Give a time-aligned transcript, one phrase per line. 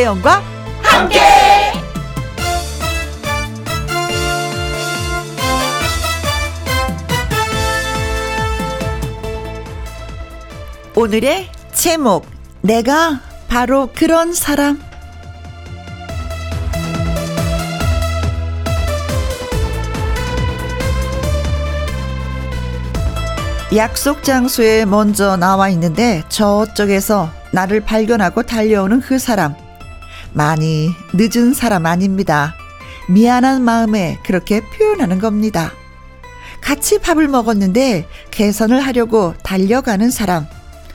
[0.00, 0.42] 김혜영과
[0.82, 1.20] 함께.
[10.96, 12.26] 오늘의 제목
[12.62, 14.80] 내가 바로 그런 사람
[23.76, 29.59] 약속 장소에 먼저 나와 있는데 저쪽에서 나를 발견하고 달려오는 그 사람.
[30.32, 32.54] 많이 늦은 사람 아닙니다.
[33.08, 35.72] 미안한 마음에 그렇게 표현하는 겁니다.
[36.60, 40.46] 같이 밥을 먹었는데 개선을 하려고 달려가는 사람.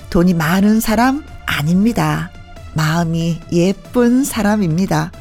[0.09, 2.31] 돈이 많은 사람 아닙니다.
[2.73, 5.11] 마음이 예쁜 사람입니다.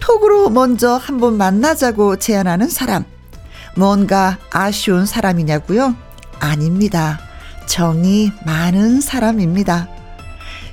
[0.00, 3.04] 톡으로 먼저 한번 만나자고 제안하는 사람.
[3.76, 5.94] 뭔가 아쉬운 사람이냐고요?
[6.38, 7.18] 아닙니다.
[7.66, 9.88] 정이 많은 사람입니다.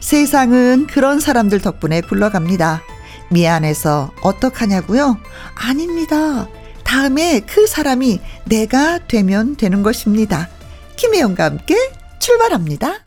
[0.03, 2.83] 세상은 그런 사람들 덕분에 굴러갑니다.
[3.31, 5.17] 미안해서 어떡하냐고요?
[5.55, 6.49] 아닙니다.
[6.83, 10.49] 다음에 그 사람이 내가 되면 되는 것입니다.
[10.97, 11.77] 김혜영과 함께
[12.19, 13.05] 출발합니다.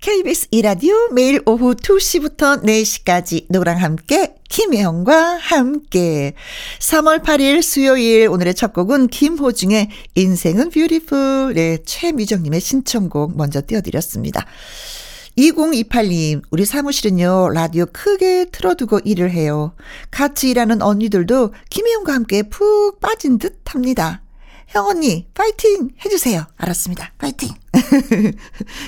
[0.00, 6.32] KBS 이라디오 매일 오후 2시부터 4시까지 노랑 함께 김혜영과 함께
[6.78, 14.46] 3월 8일 수요일 오늘의 첫 곡은 김호중의 인생은 뷰티풀 네, 최미정님의 신청곡 먼저 띄워드렸습니다.
[15.38, 19.72] 2028님, 우리 사무실은요, 라디오 크게 틀어두고 일을 해요.
[20.10, 24.22] 같이 일하는 언니들도 김혜영과 함께 푹 빠진 듯 합니다.
[24.66, 26.44] 형 언니 파이팅 해주세요.
[26.56, 27.12] 알았습니다.
[27.18, 27.50] 파이팅.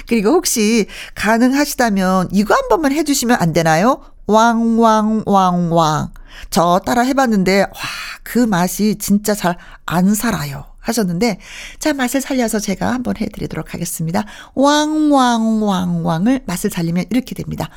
[0.08, 4.02] 그리고 혹시 가능하시다면 이거 한 번만 해주시면 안 되나요?
[4.26, 6.12] 왕왕왕왕.
[6.50, 9.56] 저 따라 해봤는데 와 그 맛이 진짜 잘
[9.86, 10.69] 안 살아요.
[10.90, 11.38] 하셨는데
[11.78, 14.24] 자 맛을 살려서 제가 한번 해드리도록 하겠습니다.
[14.54, 17.68] 왕왕왕왕을 맛을 살리면 이렇게 됩니다.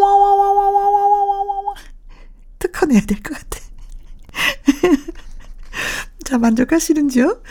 [0.00, 1.74] 왕왕왕왕왕왕왕왕왕왕
[2.58, 3.60] 특허 내야 될 것 같아.
[6.24, 7.42] 자, 만족하시는지요?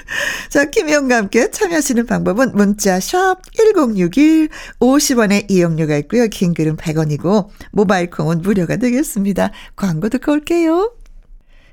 [0.50, 4.47] 자, 김혜영과 함께 참여하시는 방법은 문자 샵 1061,
[4.79, 6.28] 50원의 이용료가 있고요.
[6.28, 9.51] 긴 글은 100원이고, 모바일 콩은 무료가 되겠습니다.
[9.75, 10.94] 광고 듣고 올게요.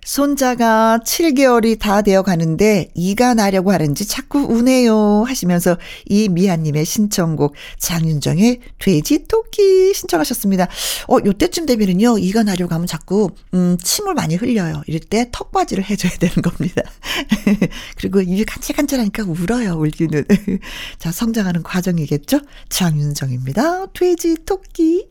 [0.06, 8.60] 손자가 7개월이 다 되어 가는데 이가 나려고 하는지 자꾸 우네요 하시면서 이 미아님의 신청곡 장윤정의
[8.78, 10.68] 돼지 토끼 신청하셨습니다.
[11.08, 14.82] 어, 요때쯤 되면은요, 이가 나려고 하면 자꾸, 음, 침을 많이 흘려요.
[14.86, 16.82] 이럴 때 턱받이를 해줘야 되는 겁니다.
[17.98, 20.24] 그리고 입이 간질간질하니까 울어요, 울기는.
[21.00, 22.40] 자, 성장하는 과정이겠죠?
[22.68, 23.86] 장윤정입니다.
[23.86, 25.08] 돼지 토끼.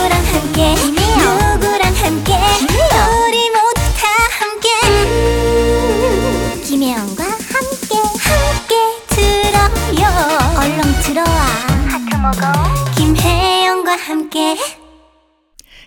[0.00, 0.74] 누구랑 함께?
[0.86, 2.32] 누구랑 함께?
[2.32, 4.68] 우리 모두 다 함께.
[4.88, 8.74] 음, 김혜영과 함께 함께
[9.08, 10.08] 들어요.
[10.58, 11.40] 얼렁 들어와.
[11.90, 12.40] 하트 먹어.
[12.96, 14.56] 김혜영과 함께.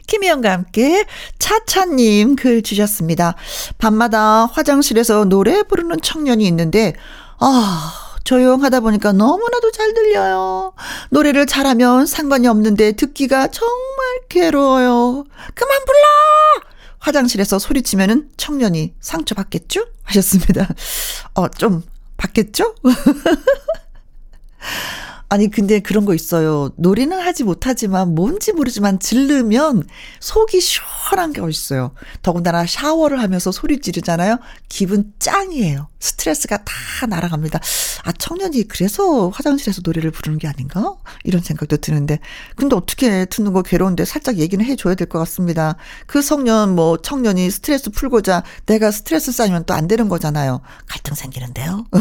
[0.05, 1.05] 김혜영과 함께
[1.39, 3.33] 차차님 글 주셨습니다.
[3.79, 6.93] 밤마다 화장실에서 노래 부르는 청년이 있는데,
[7.39, 10.73] 아, 조용하다 보니까 너무나도 잘 들려요.
[11.09, 15.25] 노래를 잘하면 상관이 없는데 듣기가 정말 괴로워요.
[15.53, 15.99] 그만 불러!
[16.99, 19.87] 화장실에서 소리치면은 청년이 상처받겠죠?
[20.03, 20.69] 하셨습니다.
[21.33, 21.83] 어, 좀
[22.15, 22.75] 받겠죠?
[25.33, 26.69] 아니, 근데 그런 거 있어요.
[26.77, 29.81] 노래는 하지 못하지만 뭔지 모르지만 질르면
[30.19, 31.95] 속이 시원한 게 있어요.
[32.21, 34.37] 더군다나 샤워를 하면서 소리 지르잖아요.
[34.69, 35.87] 기분 짱이에요.
[35.99, 37.59] 스트레스가 다 날아갑니다.
[38.03, 40.93] 아, 청년이 그래서 화장실에서 노래를 부르는 게 아닌가?
[41.23, 42.19] 이런 생각도 드는데.
[42.55, 45.77] 근데 어떻게 듣는 거 괴로운데 살짝 얘기는 해줘야 될 것 같습니다.
[46.05, 50.61] 그 청년, 뭐, 청년이 스트레스 풀고자 내가 스트레스 쌓이면 또 안 되는 거잖아요.
[50.87, 51.85] 갈등 생기는데요.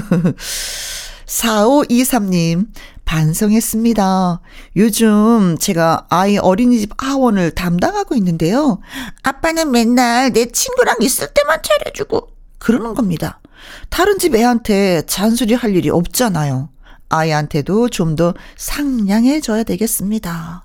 [1.32, 2.66] 4523님,
[3.06, 4.40] 반성했습니다.
[4.76, 8.80] 요즘 제가 아이 어린이집 하원을 담당하고 있는데요.
[9.22, 12.28] 아빠는 맨날 내 친구랑 있을 때만 차려주고
[12.58, 13.40] 그러는 겁니다.
[13.88, 16.68] 다른 집 애한테 잔소리 할 일이 없잖아요.
[17.08, 20.64] 아이한테도 좀 더 상냥해져야 되겠습니다.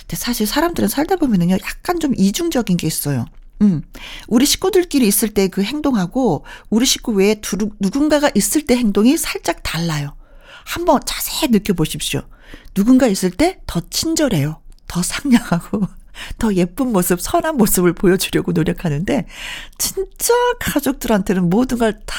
[0.00, 3.26] 근데 사실 사람들은 살다 보면은요, 약간 좀 이중적인 게 있어요.
[3.62, 3.82] 음.
[4.28, 9.62] 우리 식구들끼리 있을 때 그 행동하고 우리 식구 외에 두, 누군가가 있을 때 행동이 살짝
[9.62, 10.14] 달라요.
[10.64, 12.22] 한번 자세히 느껴보십시오.
[12.74, 14.60] 누군가 있을 때 더 친절해요.
[14.86, 15.82] 더 상냥하고
[16.38, 19.26] 더 예쁜 모습, 선한 모습을 보여주려고 노력하는데
[19.78, 22.16] 진짜 가족들한테는 모든 걸 다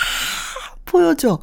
[0.86, 1.40] 보여줘.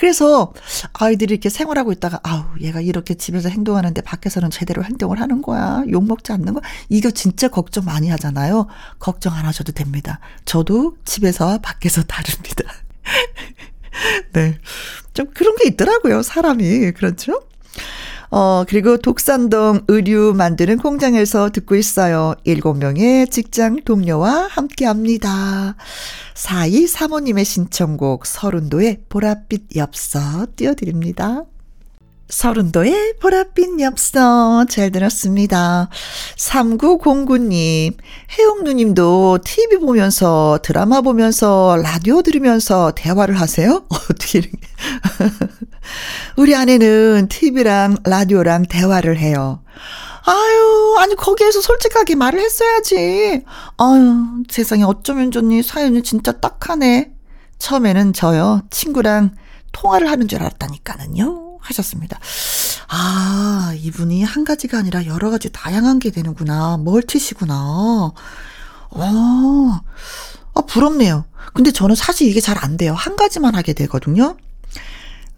[0.00, 0.54] 그래서
[0.94, 6.06] 아이들이 이렇게 생활하고 있다가 아우 얘가 이렇게 집에서 행동하는데 밖에서는 제대로 행동을 하는 거야 욕
[6.06, 8.66] 먹지 않는 거 이거 진짜 걱정 많이 하잖아요
[8.98, 12.64] 걱정 안 하셔도 됩니다 저도 집에서와 밖에서 다릅니다
[14.32, 14.58] 네.
[15.14, 16.92] 좀 그런 게 있더라고요, 사람이.
[16.92, 17.42] 그렇죠?
[18.30, 22.34] 어, 그리고 독산동 의류 만드는 공장에서 듣고 있어요.
[22.44, 25.74] 일곱 명의 직장 동료와 함께 합니다.
[26.34, 31.44] 42 사모님의 신청곡 서른도의 보랏빛 엽서 띄워드립니다.
[32.30, 35.88] 서른도의 보랏빛 엽서 잘 들었습니다.
[36.36, 37.96] 3909님,
[38.38, 43.84] 혜영 누님도 TV 보면서 드라마 보면서 라디오 들으면서 대화를 하세요?
[43.90, 44.42] 어떻게.
[46.36, 49.62] 우리 아내는 TV랑 라디오랑 대화를 해요.
[50.24, 53.42] 아유, 아니, 거기에서 솔직하게 말을 했어야지.
[53.78, 55.62] 아유, 세상에 어쩌면 좋니?
[55.62, 57.12] 사연이 진짜 딱하네.
[57.58, 59.32] 처음에는 저요, 친구랑
[59.72, 61.49] 통화를 하는 줄 알았다니까는요.
[61.70, 62.18] 하셨습니다.
[62.88, 66.76] 아, 이분이 한 가지가 아니라 여러 가지 다양한 게 되는구나.
[66.78, 67.54] 멀티시구나.
[68.92, 69.80] 어,
[70.54, 71.24] 아, 부럽네요.
[71.54, 72.92] 근데 저는 사실 이게 잘 안 돼요.
[72.94, 74.36] 한 가지만 하게 되거든요.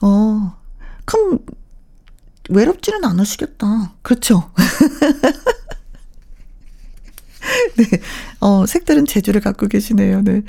[0.01, 0.57] 어,
[1.05, 1.39] 그럼
[2.49, 3.93] 외롭지는 않으시겠다.
[4.03, 4.51] 그렇죠?
[7.77, 7.85] 네.
[8.41, 10.23] 어, 색다른 재주를 갖고 계시네요.
[10.23, 10.43] 네.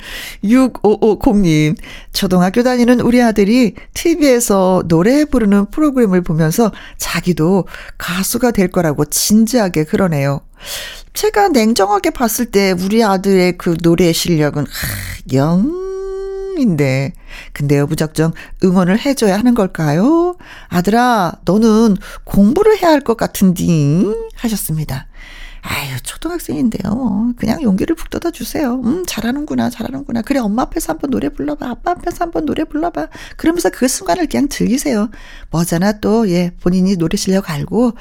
[0.44, 1.76] 6550님.
[2.12, 7.66] 초등학교 다니는 우리 아들이 TV에서 노래 부르는 프로그램을 보면서 자기도
[7.98, 10.40] 가수가 될 거라고 진지하게 그러네요.
[11.12, 15.84] 제가 냉정하게 봤을 때 우리 아들의 그 노래 실력은, 하, 영
[16.58, 17.12] 인데.
[17.52, 18.32] 근데요, 무작정
[18.62, 20.36] 응원을 해줘야 하는 걸까요?
[20.68, 24.06] 아들아, 너는 공부를 해야 할 것 같은디?
[24.36, 25.08] 하셨습니다.
[25.66, 27.32] 아유, 초등학생인데요.
[27.38, 28.74] 그냥 용기를 북 떠다 주세요.
[28.84, 30.20] 음, 잘하는구나, 잘하는구나.
[30.20, 31.66] 그래, 엄마 앞에서 한번 노래 불러봐.
[31.66, 33.08] 아빠 앞에서 한번 노래 불러봐.
[33.38, 35.08] 그러면서 그 순간을 그냥 즐기세요.
[35.50, 37.92] 뭐잖아, 또, 예, 본인이 노래 실력 알고,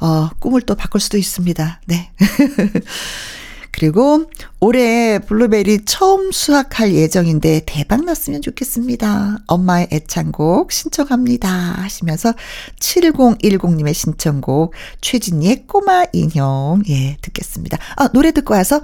[0.00, 1.80] 어, 꿈을 또 바꿀 수도 있습니다.
[1.86, 2.12] 네.
[3.80, 4.26] 그리고
[4.60, 9.38] 올해 블루베리 처음 수확할 예정인데 대박 났으면 좋겠습니다.
[9.46, 11.48] 엄마의 애창곡 신청합니다.
[11.48, 12.34] 하시면서
[12.78, 17.78] 7010님의 신청곡 최진희의 꼬마 인형 예 듣겠습니다.
[17.96, 18.82] 아, 노래 듣고 와서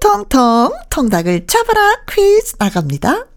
[0.00, 3.35] 텅텅텅 통닭을 잡아라 퀴즈 나갑니다.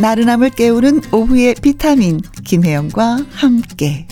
[0.00, 4.06] 나른함을 깨우는 오후의 비타민 김혜영과 함께.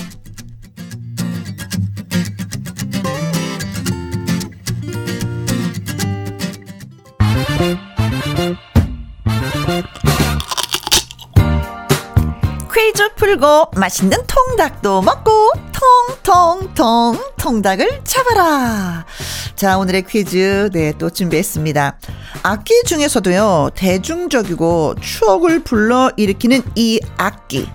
[12.71, 19.07] 퀴즈 풀고 맛있는 통닭도 먹고 통통통 통닭을 잡아라.
[19.55, 21.99] 자, 오늘의 퀴즈 네, 또 준비했습니다.
[22.43, 27.69] 악기 중에서도요, 대중적이고 추억을 불러 일으키는 이 악기.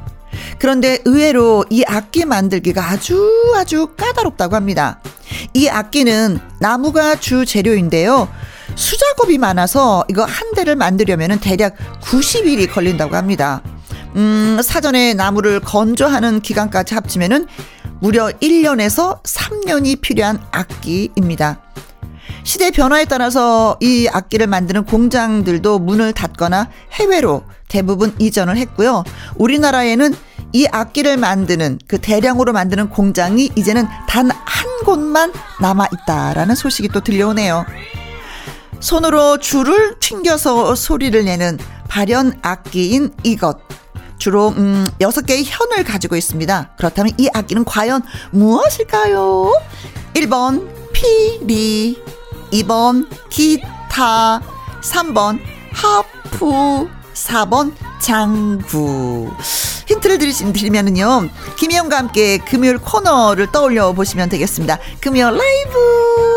[0.59, 5.01] 그런데 의외로 이 악기 만들기가 아주 아주 까다롭다고 합니다.
[5.53, 8.27] 이 악기는 나무가 주 재료인데요.
[8.75, 13.61] 수작업이 많아서 이거 한 대를 만들려면 대략 90일이 걸린다고 합니다.
[14.15, 17.47] 음, 사전에 나무를 건조하는 기간까지 합치면은
[18.03, 21.61] 무려 1년에서 3년이 필요한 악기입니다.
[22.43, 29.05] 시대 변화에 따라서 이 악기를 만드는 공장들도 문을 닫거나 해외로 대부분 이전을 했고요.
[29.35, 30.13] 우리나라에는
[30.51, 35.31] 이 악기를 만드는 그 대량으로 만드는 공장이 이제는 단 한 곳만
[35.61, 37.65] 남아 있다라는 소식이 또 들려오네요.
[38.81, 41.57] 손으로 줄을 튕겨서 소리를 내는
[41.87, 43.59] 발연 악기인 이것.
[44.17, 46.71] 주로 음 6개의 현을 가지고 있습니다.
[46.77, 48.01] 그렇다면 이 악기는 과연
[48.31, 49.51] 무엇일까요?
[50.13, 52.01] 1번 피리
[52.51, 54.41] 2번 기타
[54.81, 55.39] 3번
[55.71, 59.31] 하프 4번 장구
[59.87, 66.32] 힌트를 드리면은요 김희영과 함께 금요일 코너를 떠올려 보시면 되겠습니다 금요일 라이브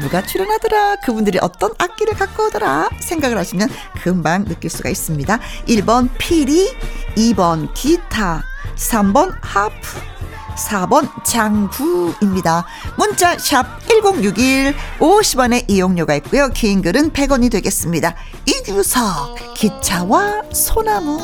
[0.00, 3.68] 누가 출연하더라 그분들이 어떤 악기를 갖고 오더라 생각을 하시면
[4.02, 5.38] 금방 느낄 수가 있습니다
[5.68, 6.76] 1번 피리
[7.16, 8.44] 2번 기타
[8.76, 10.14] 3번 하프
[10.54, 12.64] 4번 장구입니다.
[12.96, 16.48] 문자 샵 1061, 50원의 이용료가 있고요.
[16.50, 18.14] 긴 글은 100원이 되겠습니다.
[18.46, 21.18] 이규석, 기차와 소나무.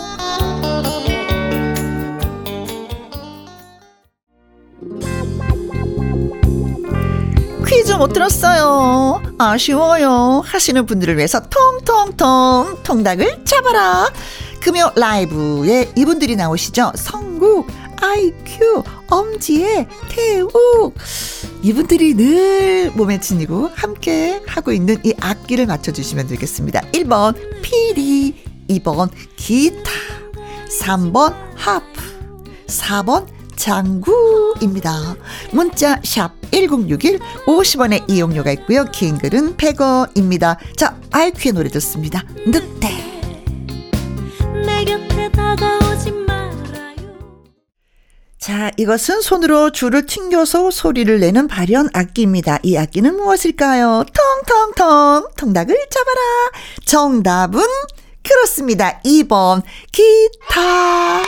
[7.70, 9.22] 퀴즈 못 들었어요.
[9.38, 10.42] 아쉬워요.
[10.44, 14.10] 하시는 분들을 위해서 통통통 통닭을 잡아라.
[14.60, 16.90] 금요 라이브에 이분들이 나오시죠.
[16.96, 17.68] 성국,
[18.02, 20.96] 아이큐, 엄지의 태욱.
[21.62, 26.80] 이분들이 늘 몸에 지니고 함께 하고 있는 이 악기를 맞춰주시면 되겠습니다.
[26.90, 28.34] 1번 피리,
[28.68, 29.92] 2번 기타,
[30.82, 31.86] 3번 하프,
[32.66, 35.14] 4번 김 장구입니다.
[35.52, 38.86] 문자 샵 1061, 50원의 이용료가 있고요.
[38.86, 40.56] 긴 글은 100원입니다.
[40.76, 42.24] 자, 아이큐의 노래 듣습니다.
[42.46, 42.88] 늑대.
[48.38, 52.60] 자, 이것은 손으로 줄을 튕겨서 소리를 내는 발현 악기입니다.
[52.62, 54.04] 이 악기는 무엇일까요?
[54.46, 56.20] 통통통 통닭을 잡아라.
[56.86, 57.62] 정답은
[58.22, 59.00] 그렇습니다.
[59.04, 59.62] 2번
[59.92, 61.20] 기타.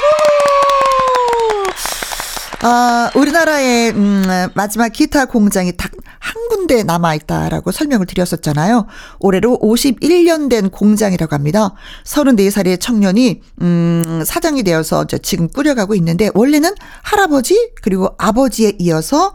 [2.61, 5.91] 아, 우리나라의 음, 마지막 기타 공장이 딱
[6.23, 8.87] 한 군데 남아 있다라고 설명을 드렸었잖아요.
[9.19, 11.75] 올해로 51년 된 공장이라고 합니다.
[12.05, 19.35] 34살의 청년이 음, 사장이 되어서 지금 꾸려가고 있는데 원래는 할아버지 그리고 아버지에 이어서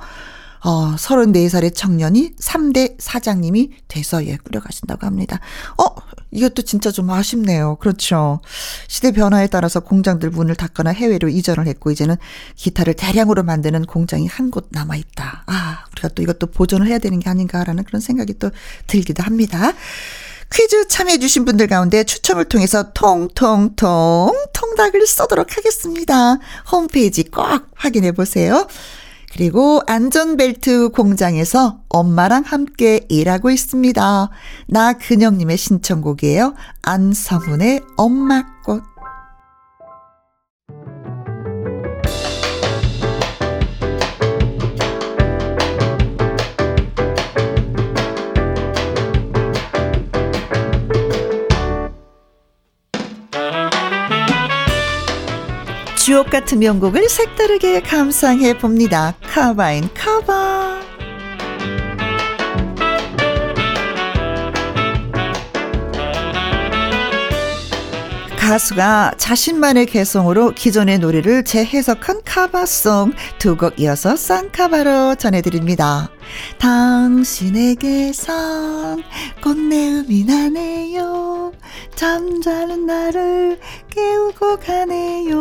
[0.64, 5.40] 어, 34살의 청년이 3대 사장님이 돼서 예, 꾸려가신다고 합니다.
[5.78, 5.86] 어,
[6.32, 7.78] 이것도 진짜 좀 아쉽네요.
[7.78, 8.42] 그렇죠.
[8.88, 12.16] 시대 변화에 따라서 공장들 문을 닫거나 해외로 이전을 했고, 이제는
[12.56, 15.44] 기타를 대량으로 만드는 공장이 한 곳 남아 있다.
[15.48, 18.50] 아, 우리가 또 이것도 보존을 해야 되는 게 아닌가라는 그런 생각이 또
[18.88, 19.74] 들기도 합니다.
[20.54, 26.38] 퀴즈 참여해주신 분들 가운데 추첨을 통해서 통통통 통닭을 쏘도록 하겠습니다.
[26.72, 28.66] 홈페이지 꼭 확인해 보세요.
[29.38, 34.30] 그리고 안전벨트 공장에서 엄마랑 함께 일하고 있습니다.
[34.66, 36.56] 나근영님의 신청곡이에요.
[36.82, 38.97] 안성훈의 엄마꽃.
[56.08, 59.14] 주옥 같은 명곡을 색다르게 감상해 봅니다.
[59.24, 60.80] 카바인 카바.
[68.40, 76.10] 가수가 자신만의 개성으로 기존의 노래를 재해석한 카바송 두 곡 이어서 쌍카바로 전해드립니다.
[76.60, 78.28] 당신에게선
[79.44, 81.52] 꽃내음이 나네요.
[81.96, 85.38] 잠자는 나를 깨우고 가네요.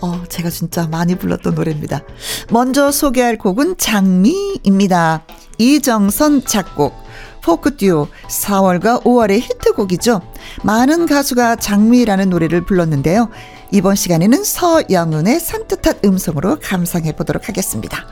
[0.00, 2.02] 어, 제가 진짜 많이 불렀던 노래입니다.
[2.50, 5.24] 먼저 소개할 곡은 장미입니다.
[5.58, 6.94] 이정선 작곡,
[7.42, 10.22] 포크 듀오 4월과 5월의 히트곡이죠.
[10.62, 13.28] 많은 가수가 장미라는 노래를 불렀는데요.
[13.74, 18.06] 이번 시간에는 서영은의 산뜻한 음성으로 감상해 보도록 하겠습니다.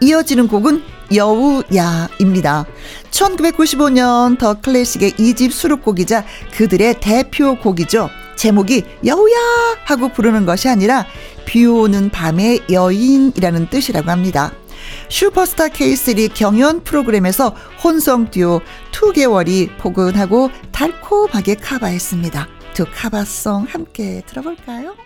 [0.00, 0.82] 이어지는 곡은
[1.14, 2.66] 여우야입니다.
[3.12, 6.24] 1995년 더 클래식의 2집 수록곡이자
[6.56, 8.10] 그들의 대표곡이죠.
[8.34, 9.36] 제목이 여우야
[9.84, 11.06] 하고 부르는 것이 아니라
[11.44, 14.50] 비 오는 밤의 여인이라는 뜻이라고 합니다.
[15.10, 17.54] 슈퍼스타 K3 경연 프로그램에서
[17.84, 22.48] 혼성 듀오 2개월이 포근하고 달콤하게 카바했습니다.
[22.74, 24.96] 두 카바송 함께 들어볼까요?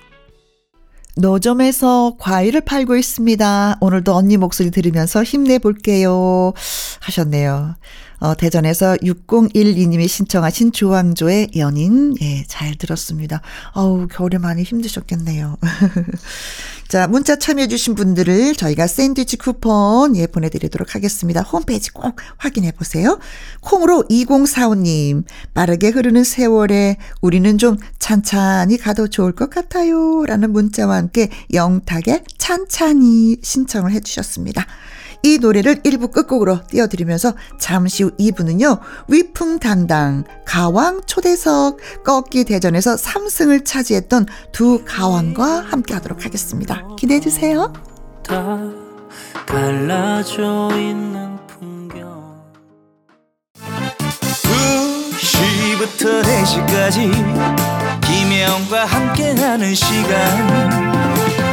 [1.18, 3.78] 노점에서 과일을 팔고 있습니다.
[3.80, 6.52] 오늘도 언니 목소리 들으면서 힘내볼게요.
[7.00, 7.74] 하셨네요.
[8.20, 13.40] 어, 대전에서 6012님이 신청하신 조항조의 연인, 예, 잘 들었습니다.
[13.74, 15.56] 어우, 겨울에 많이 힘드셨겠네요.
[16.88, 21.42] 자, 문자 참여해주신 분들을 저희가 샌드위치 쿠폰, 예, 보내드리도록 하겠습니다.
[21.42, 23.18] 홈페이지 꼭 확인해 보세요.
[23.60, 30.24] 콩으로 2045님, 빠르게 흐르는 세월에 우리는 좀 찬찬히 가도 좋을 것 같아요.
[30.24, 34.66] 라는 문자와 함께 영탁의 찬찬히 신청을 해주셨습니다.
[35.22, 44.26] 이 노래를 1부 끝곡으로 띄워드리면서 잠시 후 2부는요, 위풍당당, 가왕 초대석, 꺾기 대전에서 3승을 차지했던
[44.52, 46.86] 두 가왕과 함께 하도록 하겠습니다.
[46.96, 47.72] 기대해주세요.
[48.22, 48.58] 다
[49.46, 52.42] 달라져 있는 풍경
[55.18, 57.10] 2시부터 4시까지
[58.02, 60.97] 김혜영과 함께하는 시간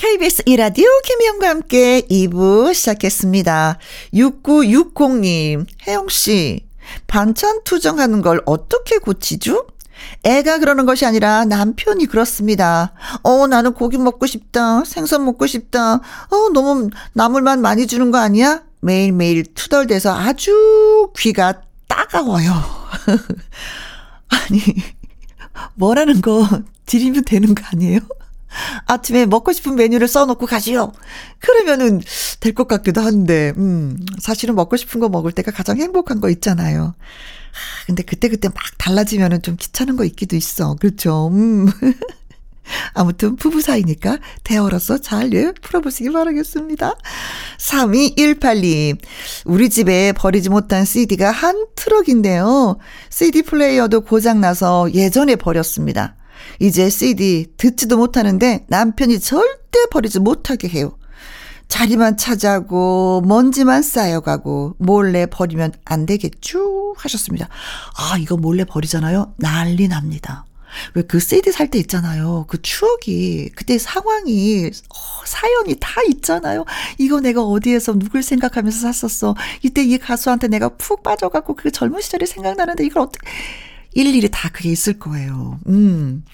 [0.00, 3.76] KBS 이라디오 김혜영과 함께 2부 시작했습니다.
[4.14, 6.64] 6960님, 혜영씨,
[7.06, 9.66] 반찬 투정하는 걸 어떻게 고치죠?
[10.22, 12.94] 애가 그러는 것이 아니라 남편이 그렇습니다.
[13.22, 14.84] 어, 나는 고기 먹고 싶다.
[14.86, 15.96] 생선 먹고 싶다.
[15.96, 18.62] 어, 너무 나물만 많이 주는 거 아니야?
[18.80, 22.50] 매일매일 투덜대서 아주 귀가 따가워요.
[24.28, 24.62] 아니,
[25.74, 26.48] 뭐라는 거
[26.86, 28.00] 드리면 되는 거 아니에요?
[28.86, 30.92] 아침에 먹고 싶은 메뉴를 써놓고 가시오.
[31.38, 32.00] 그러면은
[32.40, 36.94] 될 것 같기도 한데, 음, 사실은 먹고 싶은 거 먹을 때가 가장 행복한 거 있잖아요.
[37.86, 40.74] 근데 그때그때 막 달라지면은 좀 귀찮은 거 있기도 있어.
[40.76, 41.28] 그렇죠.
[41.32, 41.66] 음.
[42.94, 46.94] 아무튼 부부 사이니까 대화로서 잘 예, 풀어보시기 바라겠습니다.
[47.58, 48.98] 3218님,
[49.44, 52.78] 우리 집에 버리지 못한 CD가 한 트럭인데요.
[53.10, 56.14] CD 플레이어도 고장나서 예전에 버렸습니다.
[56.60, 60.96] 이제 CD 듣지도 못하는데 남편이 절대 버리지 못하게 해요.
[61.68, 66.94] 자리만 차지하고 먼지만 쌓여가고 몰래 버리면 안 되겠죠?
[66.96, 67.48] 하셨습니다.
[67.96, 69.34] 아, 이거 몰래 버리잖아요?
[69.38, 70.44] 난리 납니다.
[70.94, 72.44] 왜 그 CD 살 때 있잖아요.
[72.48, 76.64] 그 추억이, 그때 상황이, 어, 사연이 다 있잖아요.
[76.98, 79.34] 이거 내가 어디에서 누굴 생각하면서 샀었어.
[79.62, 83.26] 이때 이 가수한테 내가 푹 빠져갖고 그 젊은 시절이 생각나는데 이걸 어떻게,
[83.92, 85.58] 일일이 다 그게 있을 거예요.
[85.66, 86.24] 음.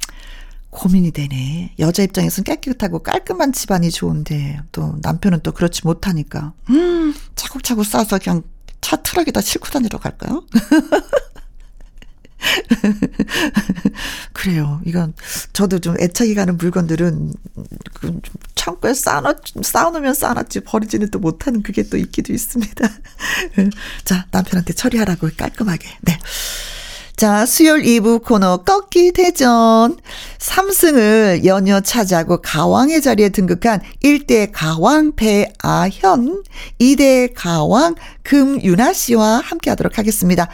[0.71, 1.75] 고민이 되네.
[1.79, 8.43] 여자 입장에서는 깨끗하고 깔끔한 집안이 좋은데, 또 남편은 또 그렇지 못하니까, 음, 차곡차곡 싸서 그냥
[8.83, 10.45] 차 트럭에다 싣고 다니러 갈까요?
[14.33, 14.81] 그래요.
[14.85, 15.15] 이건
[15.53, 17.33] 저도 좀 애착이 가는 물건들은
[17.95, 18.21] 그
[18.55, 22.89] 창고에 쌓아 쌓아놓으면 쌓아놨지 버리지는 또 못하는 그게 또 있기도 있습니다.
[24.05, 25.89] 자 남편한테 처리하라고 깔끔하게.
[26.03, 26.19] 네.
[27.17, 29.97] 자, 수요일 2부 코너 꺾기 대전.
[30.39, 36.43] 3승을 연이어 차지하고 가왕의 자리에 등극한 1대 가왕 배아현,
[36.79, 40.49] 2대 가왕 금윤아 씨와 함께 하도록 하겠습니다.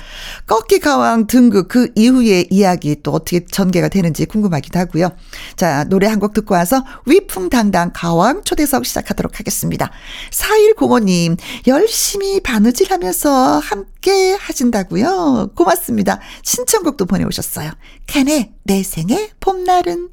[0.47, 5.11] 꺾기 가왕 등극 그 이후의 이야기 또 어떻게 전개가 되는지 궁금하기도 하고요.
[5.57, 9.91] 자, 노래 한 곡 듣고 와서 위풍당당 가왕 초대석 시작하도록 하겠습니다.
[10.31, 15.51] 4105님, 열심히 바느질 하면서 함께 하신다고요?
[15.57, 16.21] 고맙습니다.
[16.53, 17.71] 신청곡도 보내오셨어요.
[18.07, 20.11] 캔의 내 생의 봄날은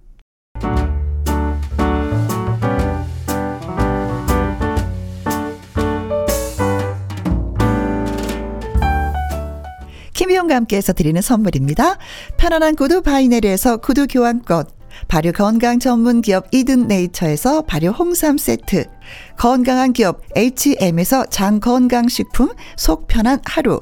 [10.14, 11.98] 김희용과 함께해서 드리는 선물입니다.
[12.38, 14.66] 편안한 구두 바이네르에서 구두 교환권
[15.10, 18.86] 발효 건강 전문 기업 이든 네이처에서 발효 홍삼 세트
[19.38, 23.82] 건강한 기업 H&M에서 장 건강식품 속 편한 하루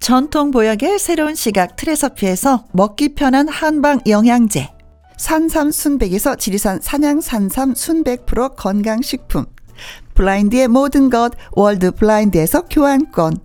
[0.00, 4.70] 전통 보약의 새로운 시각 트레서피에서 먹기 편한 한방 영양제.
[5.16, 9.46] 산삼 순백에서 지리산 산양 산삼 순백 프로 건강식품.
[10.14, 13.38] 블라인드의 모든 것 월드 블라인드에서 교환권.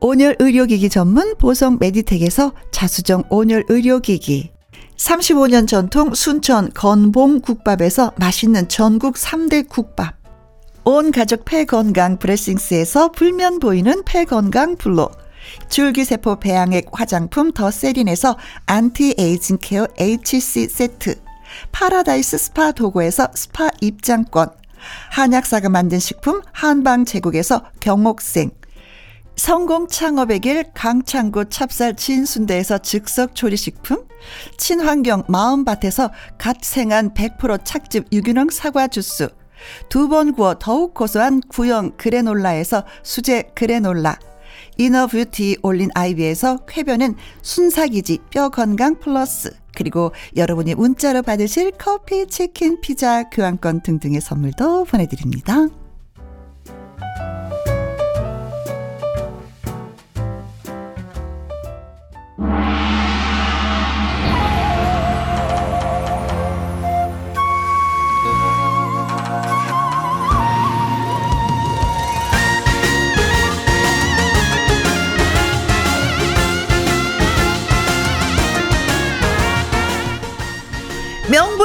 [0.00, 4.50] 온열 의료기기 전문 보성 메디텍에서 자수정 온열 의료기기.
[4.96, 10.14] 35년 전통 순천 건봉 국밥에서 맛있는 전국 3대 국밥.
[10.84, 15.08] 온 가족 폐 건강 브레싱스에서 불면 보이는 폐 건강 블로
[15.68, 18.36] 줄기세포 배양액 화장품 더 세린에서
[18.66, 21.20] anti-aging care HC 세트
[21.72, 24.50] 파라다이스 스파 도고에서 스파 입장권
[25.10, 28.50] 한약사가 만든 식품 한방 제국에서 경옥생
[29.36, 34.06] 성공 창업의 길 강창구 찹쌀 진순대에서 즉석 조리식품
[34.56, 39.28] 친환경 마음밭에서 갓 생한 100% 착즙 유기농 사과 주스
[39.88, 44.18] 두 번 구워 더욱 고소한 구형 그래놀라에서 수제 그래놀라
[44.78, 52.80] inner beauty 올린 아이비에서 쾌변은 순삭이지 뼈 건강 플러스 그리고 여러분이 문자로 받으실 커피, 치킨,
[52.80, 55.68] 피자, 교환권 등등의 선물도 보내드립니다.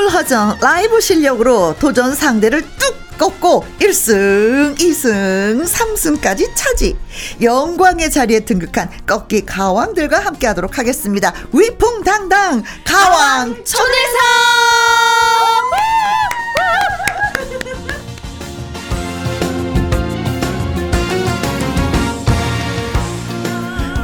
[0.08, 6.96] 명불허정 라이브 실력으로 도전 상대를 뚝 꺾고 1승, 2승, 3승까지 차지.
[7.42, 11.34] 영광의 자리에 등극한 꺾기 가왕들과 함께 하도록 하겠습니다.
[11.52, 14.67] 위풍당당 가왕 초대상!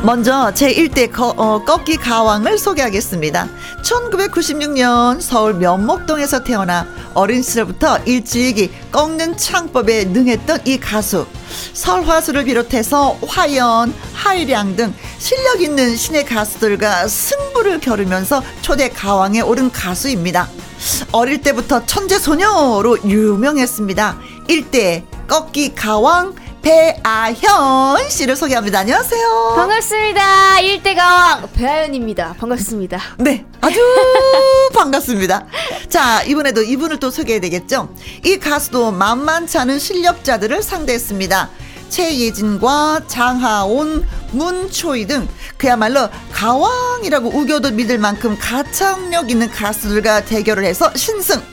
[0.05, 3.47] 먼저 제1대 거, 어, 꺾기 가왕을 소개하겠습니다.
[3.85, 11.25] 1996년 서울 면목동에서 태어나 어린 시절부터 일찍이 꺾는 창법에 능했던 이 가수.
[11.71, 20.49] 설화수를 비롯해서 화연, 하이량 등 실력 있는 신의 가수들과 승부를 겨루면서 초대 가왕에 오른 가수입니다.
[21.13, 24.17] 어릴 때부터 천재 소녀로 유명했습니다.
[24.49, 28.79] 일대 꺾기 가왕 배아현 씨를 소개합니다.
[28.79, 29.53] 안녕하세요.
[29.57, 30.59] 반갑습니다.
[30.61, 32.35] 일대가왕 배아연입니다.
[32.39, 32.99] 반갑습니다.
[33.17, 33.79] 네, 아주
[34.73, 35.45] 반갑습니다.
[35.89, 37.93] 자, 이번에도 이분을 또 소개해야 되겠죠?
[38.23, 41.49] 이 가수도 만만치 않은 실력자들을 상대했습니다.
[41.89, 51.43] 최예진과 장하온, 문초희 등 그야말로 가왕이라고 우겨도 믿을 만큼 가창력 있는 가수들과 대결을 해서 신승.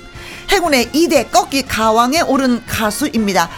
[0.51, 3.49] 행운의 2대 꺾기 가왕에 오른 가수입니다.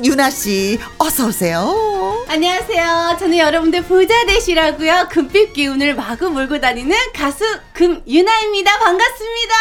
[0.00, 2.24] 금유나 씨, 어서 오세요.
[2.26, 3.18] 안녕하세요.
[3.18, 5.08] 저는 여러분들 부자 되시라고요.
[5.10, 8.78] 금빛 기운을 마구 몰고 다니는 가수 금유나입니다.
[8.78, 9.54] 반갑습니다.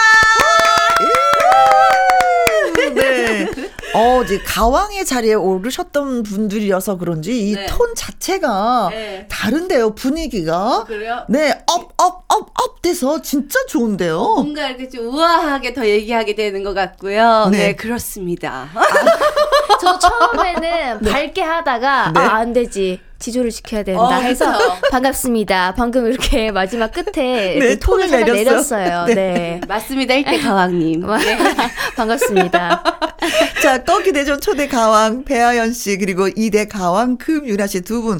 [2.95, 3.18] 네.
[3.93, 7.65] 어, 이제 가왕의 자리에 오르셨던 분들이어서 그런지 이 네.
[7.67, 9.27] 톤 자체가 네.
[9.29, 10.83] 다른데요, 분위기가.
[10.85, 11.25] 그래요?
[11.29, 14.17] 네, up, up, up, up 돼서 진짜 좋은데요.
[14.19, 17.49] 뭔가 이렇게 좀 우아하게 더 얘기하게 되는 것 같고요.
[17.51, 17.57] 네.
[17.57, 18.69] 네, 그렇습니다.
[19.81, 22.19] 저 처음에는 밝게 하다가 네.
[22.19, 22.99] 아, 안 되지.
[23.19, 24.51] 지조를 지켜야 된다 어, 해서.
[24.91, 25.73] 반갑습니다.
[25.75, 28.79] 방금 이렇게 마지막 끝에 네, 그 톤을 톤을 살짝 내렸어요.
[28.79, 29.05] 내렸어요.
[29.07, 29.13] 네.
[29.15, 29.61] 네.
[29.67, 30.13] 맞습니다.
[30.15, 31.01] 일대 가왕님.
[31.05, 31.37] 네.
[31.95, 32.83] 반갑습니다.
[33.61, 38.19] 자, 꺾기 대전 초대 가왕 배아연 씨 그리고 이대 가왕 금유나 씨두 분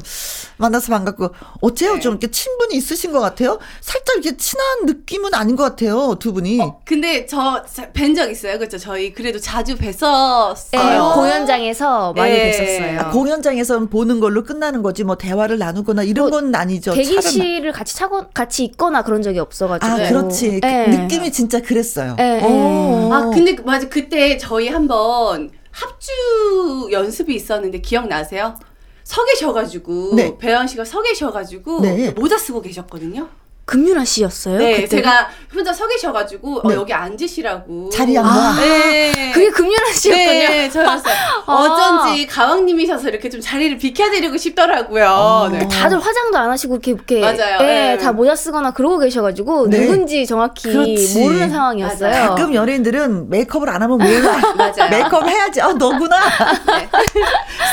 [0.58, 1.30] 만나서 반갑고
[1.62, 1.94] 어째요?
[1.94, 2.00] 네.
[2.00, 3.58] 좀 이렇게 친분이 있으신 것 같아요?
[3.80, 6.60] 살짝 이렇게 친한 느낌은 아닌 것 같아요, 두 분이.
[6.84, 8.58] 근데 저 뵌 적 있어요.
[8.58, 8.76] 그렇죠.
[8.76, 10.72] 저희 그래도 자주 뵀었어요.
[10.72, 12.52] 네, 공연장에서 많이 네.
[12.52, 13.06] 뵀었어요.
[13.06, 16.92] 아, 공연장에서 보는 걸로 끝나는 거지 뭐 대화를 나누거나 이런 뭐, 건 아니죠.
[16.92, 19.90] 대기실을 같이 차고 같이 있거나 그런 적이 없어가지고.
[19.92, 20.60] 아, 그렇지.
[20.60, 20.86] 그 네.
[20.88, 22.14] 느낌이 진짜 그랬어요.
[22.16, 22.48] 네, 어.
[22.48, 23.08] 네.
[23.12, 23.88] 아, 근데 그- 맞아.
[23.88, 28.56] 그때 저희 한번 합주 연습이 있었는데 기억나세요?
[29.04, 30.36] 서 계셔가지고 네.
[30.38, 32.10] 배현 씨가 서 계셔가지고 네.
[32.12, 33.28] 모자 쓰고 계셨거든요.
[33.64, 34.58] 금유라 씨였어요?
[34.58, 34.88] 네, 그때?
[34.96, 36.74] 제가 혼자 서 계셔가지고 네.
[36.74, 37.88] 어, 여기 앉으시라고.
[37.90, 38.28] 자리 앉아.
[38.28, 39.30] 아, 네.
[39.32, 40.48] 그게 금유라 씨였군요.
[40.48, 41.14] 네, 저였어요.
[41.46, 41.52] 아.
[41.52, 45.06] 어쩐지 가왕님이셔서 이렇게 좀 자리를 비켜드리고 싶더라고요.
[45.08, 45.48] 어.
[45.50, 45.66] 네.
[45.68, 47.58] 다들 화장도 안 하시고 이렇게, 이렇게 맞아요.
[47.62, 47.98] 예, 네.
[47.98, 49.80] 다 모자 쓰거나 그러고 계셔가지고 네.
[49.80, 51.18] 누군지 정확히 그렇지.
[51.18, 52.10] 모르는 상황이었어요.
[52.10, 52.28] 맞아요.
[52.30, 54.38] 가끔 연예인들은 메이크업을 안 하면 몰라.
[54.56, 54.90] 맞아요.
[54.90, 55.60] 메이크업 해야지.
[55.60, 56.16] 아, 너구나.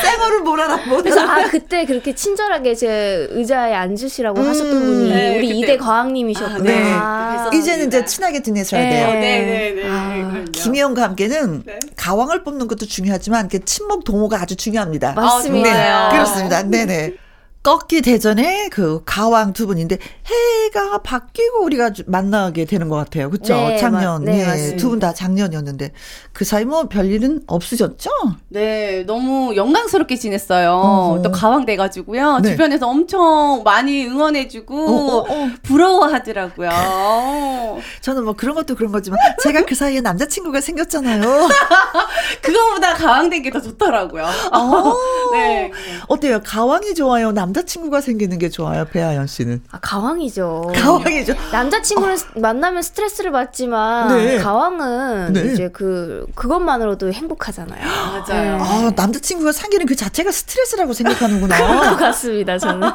[0.04, 1.22] 쌩얼을 뭘 알아, 못 그래서.
[1.22, 4.50] 아 그때 그렇게 친절하게 제 의자에 앉으시라고 음.
[4.50, 5.60] 하셨던 분이 네, 우리 그때.
[5.60, 6.64] 이대 과학님이셨구나.
[6.64, 6.92] 네.
[6.94, 7.50] 아.
[7.54, 8.90] 이제는 이제 친하게 지내셔야 네.
[8.90, 9.08] 돼요.
[9.08, 9.90] 어, 네네네.
[9.90, 10.52] 아, 그럼요.
[10.52, 11.80] 김혜영과 함께는 네.
[12.08, 15.12] 가왕을 뽑는 것도 중요하지만 이렇게 친목 동호가 아주 중요합니다.
[15.12, 15.70] 맞습니다.
[15.70, 16.10] 네, 좋아요.
[16.12, 16.64] 그렇습니다.
[16.64, 17.16] 네네.
[17.64, 23.30] 꺾기 대전에 그 가왕 두 분인데 해가 바뀌고 우리가 주- 만나게 되는 것 같아요.
[23.30, 23.56] 그렇죠?
[23.56, 24.78] 네, 작년 맞- 네, 예, 맞습니다.
[24.78, 25.92] 두분 다 작년이었는데
[26.32, 28.10] 그 사이 뭐 별일은 없으셨죠?
[28.48, 30.72] 네, 너무 영광스럽게 지냈어요.
[30.72, 31.22] 어허.
[31.24, 32.40] 또 가왕 돼 가지고요.
[32.40, 32.52] 네.
[32.52, 35.50] 주변에서 엄청 많이 응원해 주고 어, 어, 어.
[35.64, 36.70] 부러워하더라고요.
[38.00, 41.22] 저는 뭐 그런 것도 그런 거지만 제가 그 사이에 남자 친구가 생겼잖아요.
[42.42, 44.24] 그거보다 가왕 된 게 더 좋더라고요.
[44.54, 44.94] 어.
[45.34, 45.72] 네.
[46.08, 46.40] 어때요?
[46.44, 47.32] 가왕이 좋아요?
[47.32, 48.86] 남 자친구가 생기는 게 좋아요?
[48.86, 49.62] 배아연 씨는?
[49.72, 50.72] 아, 가왕이죠.
[50.76, 51.34] 가왕이죠.
[51.52, 54.38] 남자친구를 만나면 스트레스를 받지만 네.
[54.38, 55.54] 가왕은 네.
[55.54, 57.86] 이제 그 그것만으로도 행복하잖아요.
[57.86, 58.58] 맞아요.
[58.58, 58.64] 네.
[58.64, 61.96] 아, 남자친구가 사귀는 그 자체가 스트레스라고 것 생각하는구나.
[61.98, 62.58] 같습니다.
[62.58, 62.88] 저는.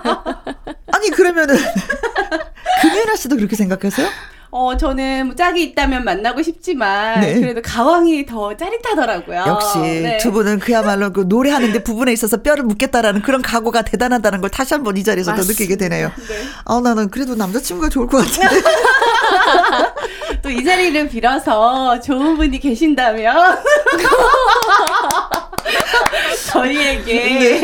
[0.92, 1.56] 아니, 그러면은,
[2.82, 4.08] 금연아 씨도 그렇게 생각하세요?
[4.54, 7.40] 어, 저는 뭐 짝이 있다면 만나고 싶지만 네.
[7.40, 9.44] 그래도 가왕이 더 짜릿하더라고요.
[9.46, 10.18] 역시 네.
[10.18, 14.98] 두 분은 그야말로 그 노래하는데 부분에 있어서 뼈를 묻겠다라는 그런 각오가 대단하다는 걸 다시 한번
[14.98, 16.08] 이 자리에서 더 느끼게 되네요.
[16.28, 16.42] 네.
[16.66, 18.62] 아, 나는 그래도 남자친구가 좋을 것 같은데.
[20.42, 23.58] 또 이 자리를 빌어서 좋은 분이 계신다면
[26.52, 27.60] 저희에게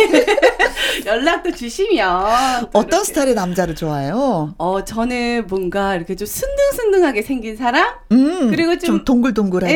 [1.07, 2.99] 연락도 주시면 어떤.
[3.09, 4.55] 스타일의 남자를 좋아해요?
[4.59, 9.73] 어 저는 뭔가 이렇게 좀 순둥순둥하게 생긴 사람 음, 그리고 좀, 좀- 동글동글하게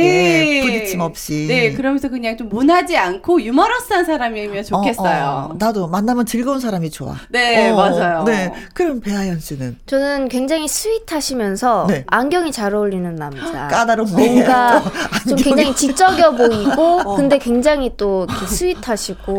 [0.59, 0.61] 예.
[0.62, 1.47] 부딪힘 없이.
[1.49, 6.91] 네 그러면서 그냥 좀 모나지 않고 유머러스한 사람이면 좋겠어요 어, 어, 나도 만나면 즐거운 사람이
[6.91, 7.15] 좋아.
[7.31, 8.53] 네 어, 맞아요 네.
[8.75, 12.05] 그럼 배아연 씨는 저는 굉장히 스윗하시면서 네.
[12.09, 13.69] 안경이 잘 어울리는 남자.
[13.69, 14.12] 까다롭네.
[14.15, 14.83] 뭔가
[15.25, 17.17] 또좀 굉장히 지적여 보이고 어.
[17.17, 19.33] 근데 굉장히 또 이렇게 스윗하시고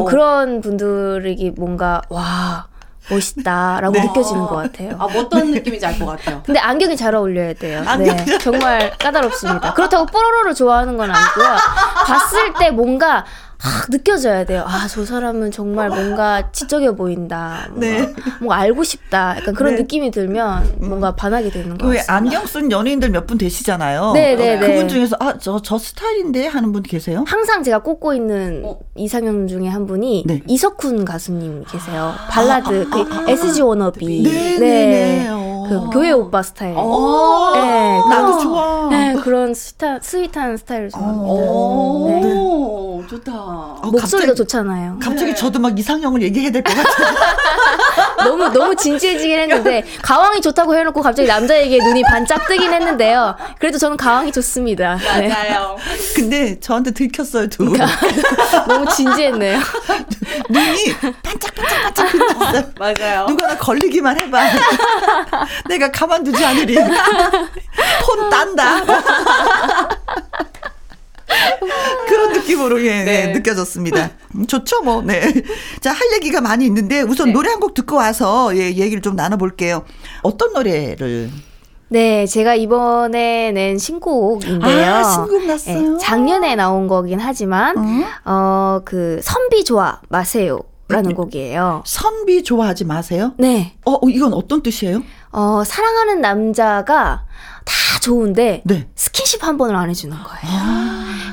[0.00, 0.04] 오.
[0.04, 2.66] 그런 분들에게 뭔가 와
[3.08, 4.02] 멋있다라고 네.
[4.04, 4.96] 느껴지는 것 같아요.
[4.98, 7.84] 아 어떤 느낌인지 알 것 같아요 근데 안경이 잘 어울려야 돼요.
[7.98, 9.74] 네, 정말 까다롭습니다.
[9.74, 11.56] 그렇다고 뽀로로를 좋아하는 건 아니고요.
[12.04, 13.24] 봤을 때 뭔가
[13.58, 14.64] 확 느껴져야 돼요.
[14.66, 17.66] 아, 저 사람은 정말 뭔가 지적해 보인다.
[17.70, 18.14] 뭔가, 네.
[18.40, 19.36] 뭔가 알고 싶다.
[19.38, 19.80] 약간 그런 네.
[19.82, 22.14] 느낌이 들면 뭔가 반하게 되는 것그왜 같습니다.
[22.14, 24.12] 안경 쓴 연예인들 몇 분 되시잖아요.
[24.12, 24.66] 네, 네, 네.
[24.66, 27.24] 그분 중에서 아, 저, 저 스타일인데 하는 분 계세요?
[27.26, 28.78] 항상 제가 꼽고 있는 어.
[28.94, 30.42] 이상형 중에 한 분이 네.
[30.46, 32.12] 이석훈 가수님 계세요.
[32.28, 34.22] 발라드 그 SG 워너비.
[34.22, 35.28] 네, 네, 네.
[35.30, 35.46] 어.
[35.68, 36.74] 그 교회 오빠 스타일.
[36.76, 37.50] 어.
[37.54, 38.88] 네, 나도 그런- 좋아.
[38.90, 41.24] 네, 그런 스타, sweet한 스타일을 좋아합니다.
[41.24, 42.06] 오,
[43.08, 43.32] 좋다.
[43.34, 44.98] 어, 목소리도 갑자기, 좋잖아요.
[45.00, 47.16] 갑자기 저도 막 이상형을 얘기해야 될 것 같아요.
[48.24, 53.36] 너무 너무 진지해지긴 했는데 가왕이 좋다고 해놓고 갑자기 남자 에게 눈이 반짝 뜨긴 했는데요.
[53.58, 54.96] 그래도 저는 가왕이 좋습니다.
[55.18, 55.28] 네.
[55.28, 55.76] 맞아요.
[56.14, 57.78] 근데 저한테 들켰어요, 두 분.
[58.66, 59.60] 너무 진지했네요.
[60.50, 62.64] 눈이 반짝반짝반짝 빛났어요.
[62.78, 63.26] 맞아요.
[63.28, 64.42] 누가 나 걸리기만 해봐.
[65.68, 66.74] 내가 가만두지 않으리.
[66.74, 68.76] 폰 딴다.
[72.08, 73.32] 그런 느낌으로 예, 네, 네.
[73.32, 74.10] 느껴졌습니다.
[74.34, 75.02] 음, 좋죠, 뭐.
[75.02, 75.20] 네.
[75.80, 77.32] 자, 할 얘기가 많이 있는데 우선 네.
[77.32, 79.84] 노래 한 곡 듣고 와서 예, 얘기를 좀 나눠 볼게요.
[80.22, 81.30] 어떤 노래를?
[81.88, 84.94] 네, 제가 이번에 낸 신곡인데요.
[84.94, 85.92] 아, 신곡 났어요.
[85.92, 87.76] 네, 작년에 나온 거긴 하지만
[88.24, 88.74] 어?
[88.78, 91.82] 어그 선비 좋아 마세요 라는 곡이에요.
[91.84, 93.32] 선비 좋아하지 마세요.
[93.38, 93.76] 네.
[93.84, 95.02] 어, 어, 이건 어떤 뜻이에요?
[95.32, 97.24] 어, 사랑하는 남자가
[97.64, 98.88] 다 좋은데 네.
[98.94, 100.76] 스킨십 한 번을 안 해주는 거예요.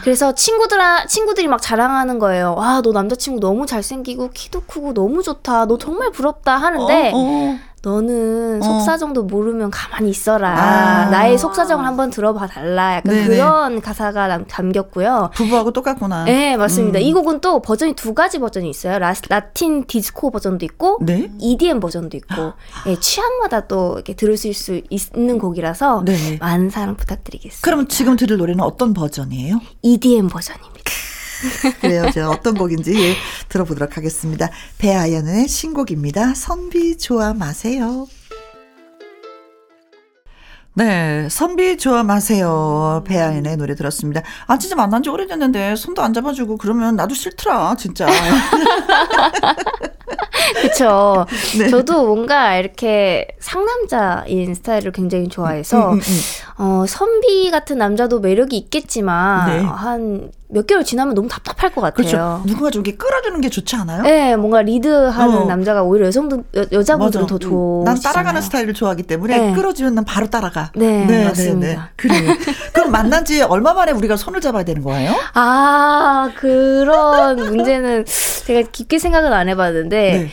[0.01, 2.55] 그래서 친구들 친구들이 막 자랑하는 거예요.
[2.55, 5.65] 와, 너 남자친구 너무 잘생기고 키도 크고 너무 좋다.
[5.65, 7.59] 너 정말 부럽다 하는데 어, 어.
[7.87, 8.65] 너는 어.
[8.65, 10.49] 속사정도 모르면 가만히 있어라.
[10.57, 11.09] 아.
[11.09, 12.95] 나의 속사정을 한번 들어봐 달라.
[12.95, 13.27] 약간 네네.
[13.27, 15.31] 그런 가사가 남- 담겼고요.
[15.35, 16.23] 부부하고 똑같구나.
[16.23, 16.99] 네, 맞습니다.
[16.99, 17.01] 음.
[17.03, 18.99] 이 곡은 또 버전이 두 가지 버전이 있어요.
[18.99, 21.29] 라, 라틴 디스코 버전도 있고, 네.
[21.39, 22.53] EDM 버전도 있고,
[22.87, 26.37] 예, 취향마다 또 이렇게 들으실 수 있는 곡이라서 네.
[26.39, 27.65] 많은 사랑 부탁드리겠습니다.
[27.69, 29.59] 그럼 지금 들을 노래는 어떤 버전이에요?
[29.81, 30.82] EDM 버전입니다.
[31.81, 32.09] 그래요.
[32.11, 33.15] 제가 어떤 곡인지 예,
[33.49, 34.49] 들어보도록 하겠습니다.
[34.77, 36.33] 배아연의 신곡입니다.
[36.35, 38.07] 선비 좋아 마세요.
[40.75, 43.03] 네, 선비 좋아 마세요.
[43.05, 44.23] 배아연의 노래 들었습니다.
[44.47, 48.07] 아, 진짜 만난 지 오래됐는데 손도 안 잡아주고 그러면 나도 싫더라, 진짜.
[50.61, 51.27] 그쵸.
[51.59, 51.69] 네.
[51.69, 56.19] 저도 뭔가 이렇게 상남자인 스타일을 굉장히 좋아해서, 음, 음, 음.
[56.57, 59.63] 어, 선비 같은 남자도 매력이 있겠지만, 네.
[59.63, 61.93] 한 몇 개월 지나면 너무 답답할 것 같아요.
[61.95, 62.43] 그렇죠.
[62.45, 64.03] 누군가 좀 이렇게 끌어주는 게 좋지 않아요?
[64.03, 65.45] 네, 뭔가 리드하는 어.
[65.45, 67.83] 남자가 오히려 여성들, 여, 여자분들은 더 좋고.
[67.85, 69.53] 난 따라가는 스타일을 좋아하기 때문에 네.
[69.53, 70.71] 끌어주면 난 바로 따라가.
[70.75, 71.89] 네, 맞습니다.
[71.95, 72.13] 그래.
[72.71, 75.13] 그럼 만난 지 얼마 만에 우리가 손을 잡아야 되는 거예요?
[75.33, 78.05] 아, 그런 문제는
[78.45, 80.29] 제가 깊게 생각은 안 해봤는데, 네.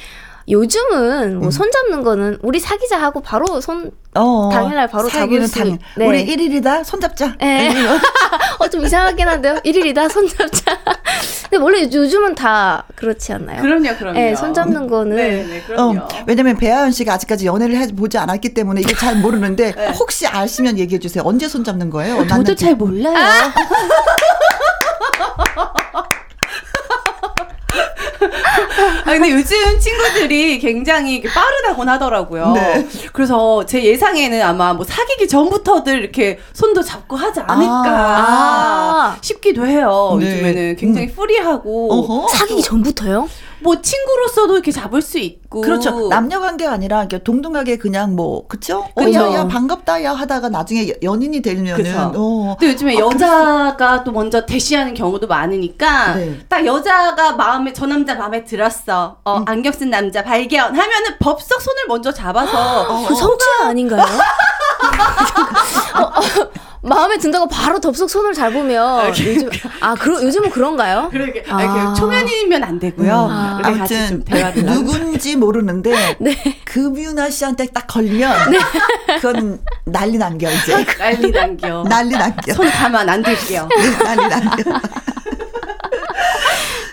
[0.51, 1.51] 요즘은 뭐 음.
[1.51, 5.79] 손 잡는 거는 우리 사귀자 하고 바로 손, 어, 당일날 바로 잡을 수- 당일.
[5.97, 6.07] 네.
[6.07, 6.83] 우리 1일이다.
[6.85, 7.37] 손잡자.
[7.39, 7.71] 네.
[8.59, 9.59] 어, 좀 이상하긴 한데요?
[9.63, 10.77] 일일이다, 손 잡자.
[11.49, 13.63] 근데 원래 요즘은 다 그렇지 않나요?
[13.63, 14.19] 그럼요, 그럼요.
[14.19, 15.17] 네, 손 잡는 거는.
[15.17, 16.01] 네, 네, 그럼요.
[16.01, 19.89] 어, 왜냐면 배아연 씨가 아직까지 연애를 해 보지 않았기 때문에 이게 잘 모르는데 네.
[19.99, 21.23] 혹시 아시면 얘기해 주세요.
[21.27, 22.27] 언제 손잡는 거예요?
[22.27, 22.55] 저도?
[22.55, 23.15] 잘 몰라요.
[23.17, 23.53] 아,
[29.05, 32.53] 근데 요즘 친구들이 굉장히 이렇게 빠르다곤 하더라고요.
[32.53, 32.87] 네.
[33.13, 39.17] 그래서 제 예상에는 아마 뭐 사귀기 전부터들 이렇게 손도 잡고 하지 않을까 아.
[39.21, 40.17] 싶기도 해요.
[40.21, 40.27] 네.
[40.27, 42.29] 요즘에는 굉장히 프리하고 어허.
[42.29, 43.29] 사귀기 전부터요?
[43.63, 46.09] 뭐 친구로서도 이렇게 잡을 수 있고 그렇죠.
[46.09, 48.87] 남녀 관계가 아니라 이렇게 동등하게 그냥 뭐 그쵸?
[48.95, 49.21] 어, 그쵸.
[49.21, 52.13] 야, 야 반갑다 야 하다가 나중에 여- 연인이 되면은 그쵸.
[52.17, 52.57] 어.
[52.61, 56.39] 또 요즘에 여자가 또 먼저 대시하는 경우도 많으니까 네.
[56.49, 61.85] 딱 여자가 마음에 저 남자 마음에 들었어 어, 안경 쓴 남자 발견 하면은 법석 손을
[61.89, 64.03] 먼저 잡아서 그 성취 아닌가요?
[65.95, 66.51] 어, 어,
[66.83, 71.09] 마음에 든다고 바로 덥석 손을 잡으면 요즘 아 그러, 요즘은 그런가요?
[71.11, 71.63] 그렇게 아.
[71.63, 73.29] 이렇게 초면이면 안 되고요.
[73.31, 73.61] 아.
[73.63, 76.17] 같이 좀 아무튼 누군지 모르는데
[76.65, 78.33] 금윤아 씨한테 딱 걸리면
[79.21, 81.85] 그건 난리 남겨 이제 난리 남겨.
[81.87, 83.69] 난리 남겨 손 가만 안 들게요.
[83.77, 84.63] 네, 난리 남겨.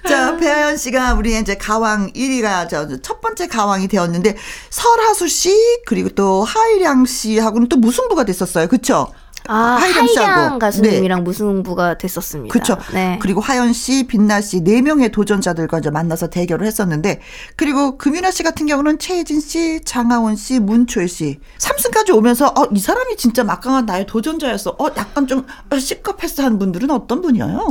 [0.07, 4.37] 자, 배아연 씨가 우리 이제 가왕 1위가 저 첫 번째 가왕이 되었는데
[4.69, 5.53] 설하수 씨
[5.85, 8.67] 그리고 또 하일양 씨하고는 또 무승부가 됐었어요.
[8.67, 9.07] 그쵸?
[9.47, 10.31] 아 하이랑 씨하고.
[10.31, 12.51] 하이량 가수님이랑 무승부가 됐었습니다.
[12.51, 12.77] 그렇죠.
[12.93, 13.17] 네.
[13.21, 17.21] 그리고 하연 씨, 빛나 씨 네 명의 도전자들과 이제 만나서 대결을 했었는데
[17.55, 22.79] 그리고 금윤아 씨 같은 경우는 최혜진 씨, 장하원 씨, 문초일 씨 3승까지 오면서 어, 이
[22.79, 24.75] 사람이 진짜 막강한 나의 도전자였어.
[24.79, 25.45] 어, 약간 좀
[25.77, 27.69] 시커패스 한 분들은 어떤 분이에요?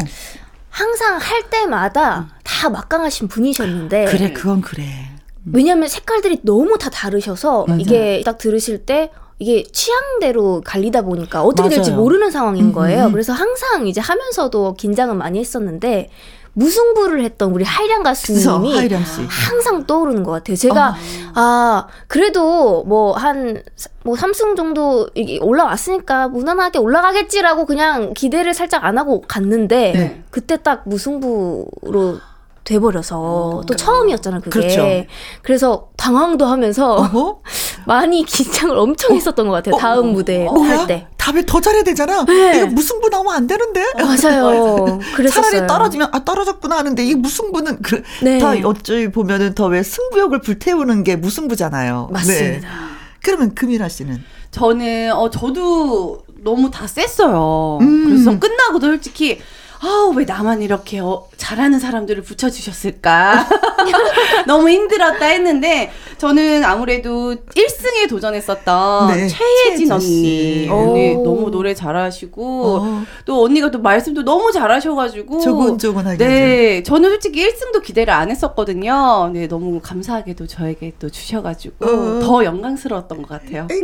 [0.71, 4.85] 항상 할 때마다 다 막강하신 분이셨는데 그래, 그건 그래.
[5.53, 7.81] 왜냐하면 색깔들이 너무 다 다르셔서 맞아요.
[7.81, 12.03] 이게 딱 들으실 때 이게 취향대로 갈리다 보니까 어떻게 될지 맞아요.
[12.03, 13.07] 모르는 상황인 음, 거예요.
[13.07, 13.13] 음.
[13.13, 16.11] 그래서 항상 이제 하면서도 긴장은 많이 했었는데
[16.55, 19.21] 무승부를 했던 우리 하이량 가수님이 하이량 씨.
[19.29, 20.57] 항상 떠오르는 것 같아요.
[20.57, 20.95] 제가
[21.35, 29.21] 아 그래도 뭐 한뭐 삼승 정도 이게 올라왔으니까 무난하게 올라가겠지라고 그냥 기대를 살짝 안 하고
[29.21, 30.23] 갔는데 네.
[30.31, 32.21] 그때 딱 무승부로
[32.67, 34.87] 돼버려서 또 처음이었잖아요 그게 그렇죠.
[35.43, 37.41] 그래서 당황도 하면서 어허?
[37.87, 40.81] 많이 긴장을 엄청 했었던 것 같아요 다음 무대 뭐야?
[40.81, 42.25] 할때 답을 더 잘해야 되잖아.
[42.25, 42.59] 네.
[42.59, 43.85] 이거 무승부 나오면 안 되는데.
[43.97, 48.39] 맞아요 그랬었어요 차라리 떨어지면 아 떨어졌구나 하는데 이 무승부는 그, 네.
[48.39, 52.11] 더 어찌 보면은 더 왜 승부욕을 불태우는 게 무승부잖아요.
[52.13, 52.75] 맞습니다 네.
[53.25, 57.79] 그러면 금이라 씨는 저는 어 저도 너무 다 셌어요.
[57.81, 58.05] 음.
[58.07, 59.41] 그래서 끝나고도 솔직히
[59.87, 63.47] 아우 왜 나만 이렇게 어, 잘하는 사람들을 붙여주셨을까
[64.47, 70.69] 너무 힘들었다 했는데 저는 아무래도 1승에 도전했었던 네, 최혜진 언니 씨.
[70.69, 71.23] 언니 오.
[71.23, 76.17] 너무 노래 잘하시고 어, 또 언니가 또 말씀도 너무 잘하셔가지고 조곤조곤하게.
[76.17, 79.31] 네, 저는 솔직히 1승도 기대를 안 했었거든요.
[79.33, 82.21] 네, 너무 감사하게도 저에게 또 주셔가지고 어.
[82.21, 83.69] 더 영광스러웠던 것 같아요.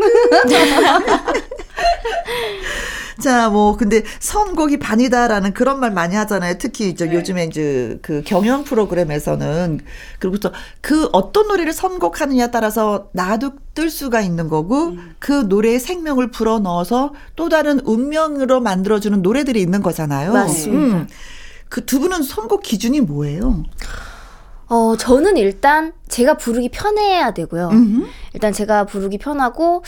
[3.23, 6.55] 자, 뭐, 근데 선곡이 반이다라는 그런 말 많이 하잖아요.
[6.59, 7.15] 특히 이제 네.
[7.15, 9.81] 요즘에 이제 그 경연 프로그램에서는.
[10.19, 15.15] 그리고 또 그 어떤 노래를 선곡하느냐에 따라서 나도 뜰 수가 있는 거고 음.
[15.19, 20.33] 그 노래에 생명을 불어 넣어서 또 다른 운명으로 만들어주는 노래들이 있는 거잖아요.
[20.33, 21.07] 맞습니다.
[21.69, 23.65] 그두 분은 선곡 기준이 뭐예요?
[24.67, 28.07] 어 저는 일단 제가 부르기 편해야 되고요 음.
[28.33, 29.83] 일단 제가 부르기 편하고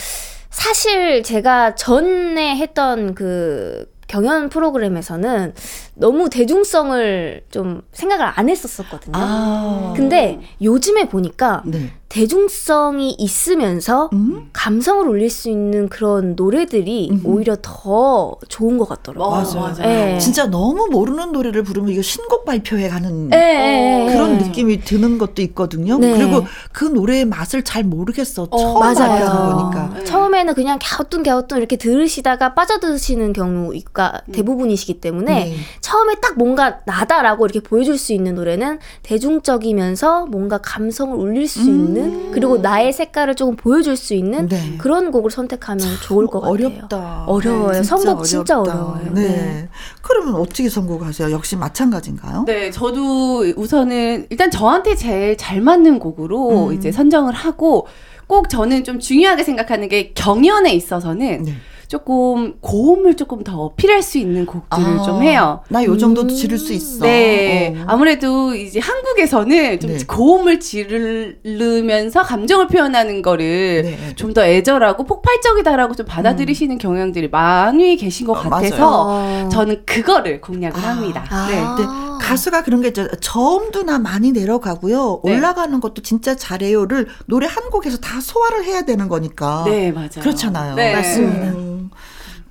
[0.54, 5.52] 사실 제가 전에 했던 그 경연 프로그램에서는
[5.94, 9.12] 너무 대중성을 좀 생각을 안 했었었거든요.
[9.14, 9.94] 아.
[9.96, 11.92] 근데 요즘에 보니까 네.
[12.08, 14.48] 대중성이 있으면서 음?
[14.52, 17.20] 감성을 울릴 수 있는 그런 노래들이 음.
[17.24, 19.30] 오히려 더 좋은 것 같더라고요.
[19.30, 19.74] 맞아, 맞아요.
[19.78, 20.14] 맞아요.
[20.14, 20.18] 예.
[20.20, 24.06] 진짜 너무 모르는 노래를 부르면 이거 신곡 발표회 가는 예.
[24.12, 25.98] 그런 느낌이 드는 것도 있거든요.
[25.98, 26.16] 네.
[26.16, 28.48] 그리고 그 노래의 맛을 잘 모르겠어.
[28.48, 28.94] 처음 맞아요.
[28.94, 29.94] 발표하는 거니까.
[29.98, 30.04] 네.
[30.04, 35.56] 처음에는 그냥 갸우뚱갸우뚱 이렇게 들으시다가 빠져드시는 경우가 대부분이시기 때문에 네.
[35.84, 42.30] 처음에 딱 뭔가 나다라고 이렇게 보여줄 수 있는 노래는 대중적이면서 뭔가 감성을 울릴 수 있는
[42.32, 44.48] 그리고 나의 색깔을 조금 보여줄 수 있는 음.
[44.48, 44.76] 네.
[44.78, 46.54] 그런 곡을 선택하면 좋을 것 같아요.
[46.54, 47.24] 어렵다.
[47.26, 47.72] 어려워요.
[47.72, 49.10] 네, 선곡 진짜 어려워요.
[49.12, 49.28] 네.
[49.28, 49.68] 네.
[50.00, 51.30] 그러면 어떻게 선곡하세요?
[51.30, 52.44] 역시 마찬가지인가요?
[52.46, 56.72] 네, 저도 우선은 일단 저한테 제일 잘 맞는 곡으로 음.
[56.72, 57.88] 이제 선정을 하고
[58.26, 61.54] 꼭 저는 좀 중요하게 생각하는 게 경연에 있어서는 네.
[61.94, 65.60] 조금 고음을 조금 더 어필할 수 있는 곡들을 아, 좀 해요.
[65.68, 66.34] 나 요 정도도 음.
[66.34, 67.04] 지를 수 있어.
[67.04, 67.72] 네.
[67.78, 67.84] 어.
[67.86, 70.04] 아무래도 이제 한국에서는 좀 네.
[70.04, 74.14] 고음을 지르면서 감정을 표현하는 거를 네.
[74.16, 79.48] 좀더 애절하고 폭발적이다라고 좀 받아들이시는 경향들이 많이 계신 것 어, 같아서 어.
[79.52, 80.88] 저는 그거를 공략을 아.
[80.88, 81.24] 합니다.
[81.30, 81.46] 아.
[81.48, 81.62] 네.
[81.76, 83.06] 근데 가수가 그런 게 있죠.
[83.20, 85.20] 저음도 나 많이 내려가고요.
[85.24, 85.36] 네.
[85.36, 89.62] 올라가는 것도 진짜 잘해요를 노래 한 곡에서 다 소화를 해야 되는 거니까.
[89.66, 90.08] 네, 맞아요.
[90.22, 90.74] 그렇잖아요.
[90.74, 90.92] 네.
[90.96, 91.73] 맞습니다.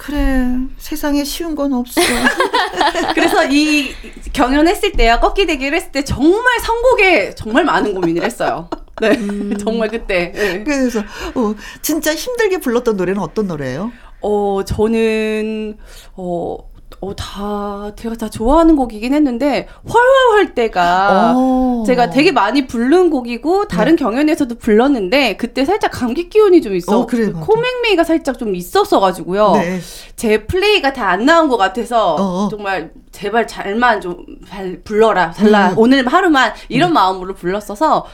[0.10, 0.76] 음, 그래.
[0.78, 2.02] 세상에 쉬운 건 없어.
[3.16, 3.94] 그래서 이
[4.34, 8.70] 경연했을 때요, 꺾기 대기를 했을 때 정말 선곡에 정말 많은 고민을 했어요.
[9.02, 9.56] 네, 음.
[9.60, 10.32] 정말 그때.
[10.34, 10.64] 네.
[10.64, 13.92] 그래서 어, 진짜 힘들게 불렀던 노래는 어떤 노래예요?
[14.22, 15.78] 어, 저는,
[16.16, 16.58] 어,
[17.04, 21.84] 어, 다, 제가 다 좋아하는 곡이긴 했는데, 활활 할 때가, 어.
[21.86, 27.00] 제가 되게 많이 부른 곡이고, 다른 경연에서도 불렀는데, 그때 살짝 감기 기운이 좀 있어.
[27.02, 27.46] 어, 그래, 맞아.
[27.46, 29.52] 코맹맹이가 살짝 좀 있었어가지고요.
[29.54, 29.80] 네.
[30.16, 32.48] 제 플레이가 다 안 나온 것 같아서 어, 어.
[32.50, 35.74] 정말 제발 잘만 좀 잘 불러라 잘라 음.
[35.78, 38.06] 오늘 하루만 이런 마음으로 불렀어서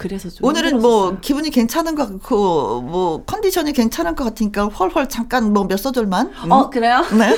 [0.00, 1.20] 그래서 좀 오늘은 뭐 힘들었었어요.
[1.20, 6.32] 기분이 괜찮은 것 같고 뭐 컨디션이 괜찮은 것 같으니까 헐헐 잠깐 뭐 몇 소절만.
[6.44, 6.52] 음?
[6.52, 7.04] 어 그래요?
[7.12, 7.34] 네.
[7.34, 7.36] 어,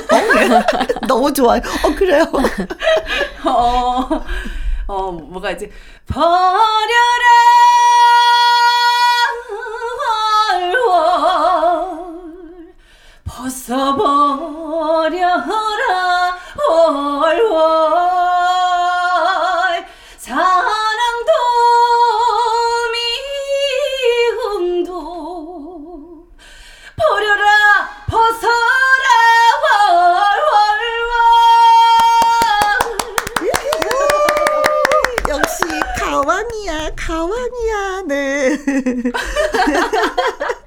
[1.07, 1.59] 너무 좋아요.
[1.83, 2.23] 어 그래요.
[3.45, 4.07] 어,
[4.87, 5.69] 어 뭐가 있지
[6.07, 6.63] 버려라
[10.53, 12.73] 헐헐
[14.83, 16.37] 벗어버려라
[16.69, 18.32] 헐헐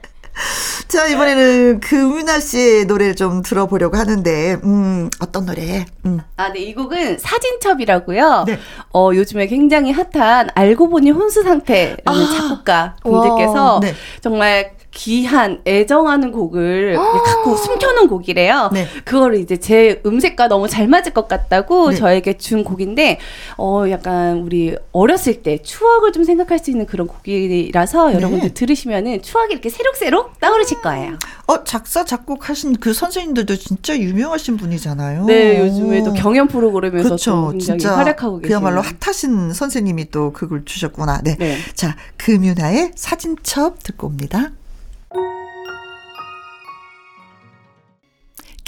[0.89, 5.85] 자, 이번에는 금윤아 씨의 노래를 좀 들어보려고 하는데, 음, 어떤 노래?
[6.05, 6.21] 음.
[6.37, 8.45] 아, 네, 이 곡은 사진첩이라고요.
[8.47, 8.59] 네.
[8.95, 12.37] 어, 요즘에 굉장히 핫한 알고 보니 혼수 상태라는 아.
[12.37, 13.81] 작곡가 분들께서 와.
[13.81, 13.95] 네.
[14.21, 18.71] 정말 귀한 애정하는 곡을 갖고 숨겨놓은 곡이래요.
[18.73, 18.87] 네.
[19.05, 21.97] 그거를 이제 제 음색과 너무 잘 맞을 것 같다고 네.
[21.97, 23.19] 저에게 준 곡인데,
[23.59, 29.53] 어, 약간 우리 어렸을 때 추억을 좀 생각할 수 있는 그런 곡이라서 여러분들 들으시면은 추억이
[29.53, 31.19] 이렇게 새록새록 떠오르실 거예요.
[31.47, 35.27] 어, 작사, 작곡하신 그 선생님들도 진짜 유명하신 분이잖아요.
[35.27, 37.31] 네, 요즘에도 경연 프로그램에서 그렇죠.
[37.31, 38.59] 또 굉장히 진짜 활약하고 계세요.
[38.59, 41.21] 그야말로 핫하신 선생님이 또 그걸 주셨구나.
[41.23, 41.37] 네.
[41.37, 41.59] 네.
[41.75, 44.53] 자, 금윤아의 사진첩 듣고 옵니다.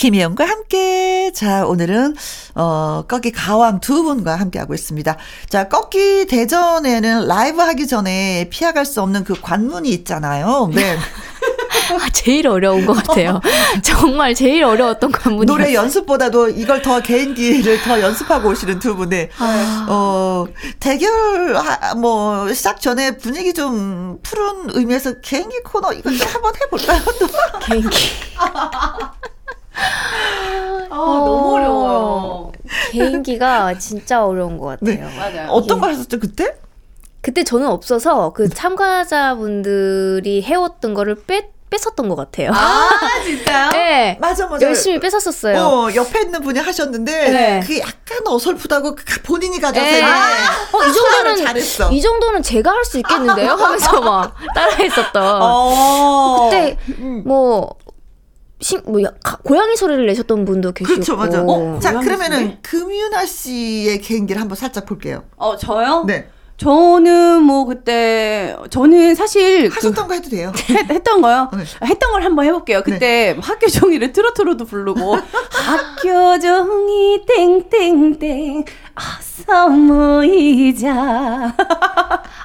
[0.03, 2.15] 김혜영과 함께 자 오늘은
[2.55, 5.17] 어 꺾기 가왕 두 분과 함께 하고 있습니다.
[5.49, 10.71] 자 꺾기 대전에는 라이브 하기 전에 피해갈 수 없는 그 관문이 있잖아요.
[10.73, 10.97] 네.
[11.91, 13.41] 아, 제일 어려운 것 같아요.
[13.83, 15.47] 정말 제일 어려웠던 관문이.
[15.47, 19.31] 노래 연습보다도 이걸 더 개인기를 더 연습하고 오시는 두 분의
[19.89, 20.45] 어
[20.79, 27.03] 대결 하- 뭐 시작 전에 분위기 좀 푸른 의미에서 개인기 코너 이거 좀 한번 해볼까요?
[27.19, 27.27] 또
[27.67, 27.97] 개인기.
[30.91, 32.53] 아, 너무 어려워요.
[32.91, 35.09] 개인기가 진짜 어려운 것 같아요.
[35.17, 35.49] 맞아요.
[35.51, 36.55] 어떤 거 하셨죠 그때?
[37.21, 42.51] 그때 저는 없어서 그 참가자분들이 해왔던 거를 뺐, 뺐었던 것 같아요.
[42.55, 42.89] 아,
[43.25, 43.71] 진짜요?
[43.77, 44.17] 네.
[44.21, 44.65] 맞아 맞아.
[44.67, 45.59] 열심히 뺐었었어요.
[45.59, 47.61] 어 옆에 있는 분이 하셨는데 네.
[47.61, 49.99] 그게 약간 어설프다고 그 본인이 가져서 네.
[49.99, 50.13] 이렇게
[50.73, 51.91] 어, 이 정도는 잘했어.
[51.93, 53.51] 이 정도는 제가 할 수 있겠는데요?
[53.53, 55.43] 하면서 막 따라했었던.
[55.43, 56.49] 어.
[56.51, 56.79] 그때
[57.27, 57.69] 뭐,
[58.61, 60.95] 신, 뭐 가- 고양이 소리를 내셨던 분도 계시고.
[60.95, 61.43] 그렇죠 맞아.
[61.43, 62.59] 어, 자 고양이 그러면은 소리?
[62.63, 65.25] 금윤아 씨의 개인기를 한번 살짝 볼게요.
[65.37, 66.05] 어, 저요?
[66.07, 66.29] 네.
[66.57, 70.53] 저는 뭐 그때 저는 사실 그 하셨던 거 해도 돼요.
[70.71, 71.49] 했, 했던 거요.
[71.53, 71.63] 네.
[71.87, 72.83] 했던 걸 한번 해볼게요.
[72.83, 75.17] 그때 학교 종이를 트로트로도 부르고
[75.55, 78.65] 학교 종이 땡땡땡
[78.97, 81.55] 어서 모이자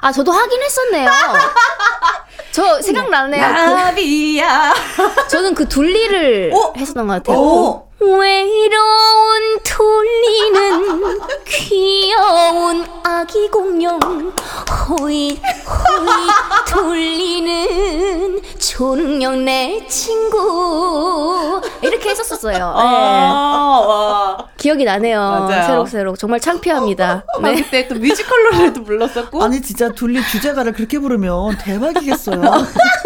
[0.00, 1.10] 아, 저도 하긴 했었네요.
[2.54, 3.42] 저 생각나네요.
[3.42, 4.72] 나비야.
[4.94, 6.72] 그, 저는 그 둘리를 어?
[6.76, 7.36] 했었던 것 같아요.
[7.36, 7.83] 오.
[8.00, 11.02] 외로운 둘리는
[11.46, 13.98] 귀여운 아기 공룡
[14.88, 16.28] 호이 호이
[16.66, 22.56] 둘리는 초능력 내 친구 이렇게 했었었어요.
[22.56, 22.62] 네.
[22.62, 24.48] 아, 와.
[24.56, 25.18] 기억이 나네요.
[25.18, 25.66] 맞아요.
[25.66, 27.24] 새록새록 정말 창피합니다.
[27.36, 27.54] 아, 네.
[27.62, 29.42] 그때 또 뮤지컬 노래도 불렀었고.
[29.42, 32.42] 아니 진짜 둘리 주제가를 그렇게 부르면 대박이겠어요.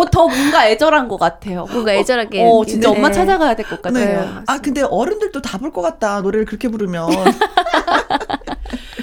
[0.00, 1.66] 어, 더 뭔가 애절한 것 같아요.
[1.70, 2.42] 뭔가 애절하게.
[2.44, 2.96] 어, 진짜 네.
[2.96, 4.20] 엄마 찾아가야 될 것 같아요.
[4.20, 4.28] 네.
[4.46, 7.08] 아 근데 어른들도 다 볼 것 같다 노래를 그렇게 부르면.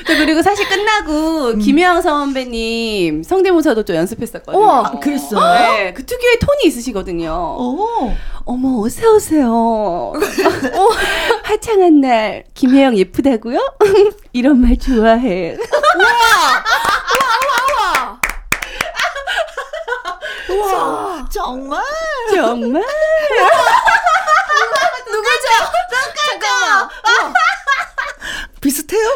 [0.08, 4.64] 저 그리고 사실 끝나고 김혜영 선배님 성대모사도 좀 연습했었거든요.
[4.64, 5.72] 우와, 그랬어요?
[5.74, 7.32] 네, 그 특유의 톤이 있으시거든요.
[7.60, 8.14] 오.
[8.46, 9.52] 어머 어서 오세요.
[9.52, 10.14] 어,
[11.43, 13.60] 화창한 날 김혜영 예쁘다고요?
[14.34, 15.58] 이런 말 좋아해.
[21.30, 21.84] 정말.
[22.34, 22.84] 정말?
[28.66, 29.08] 비슷해요?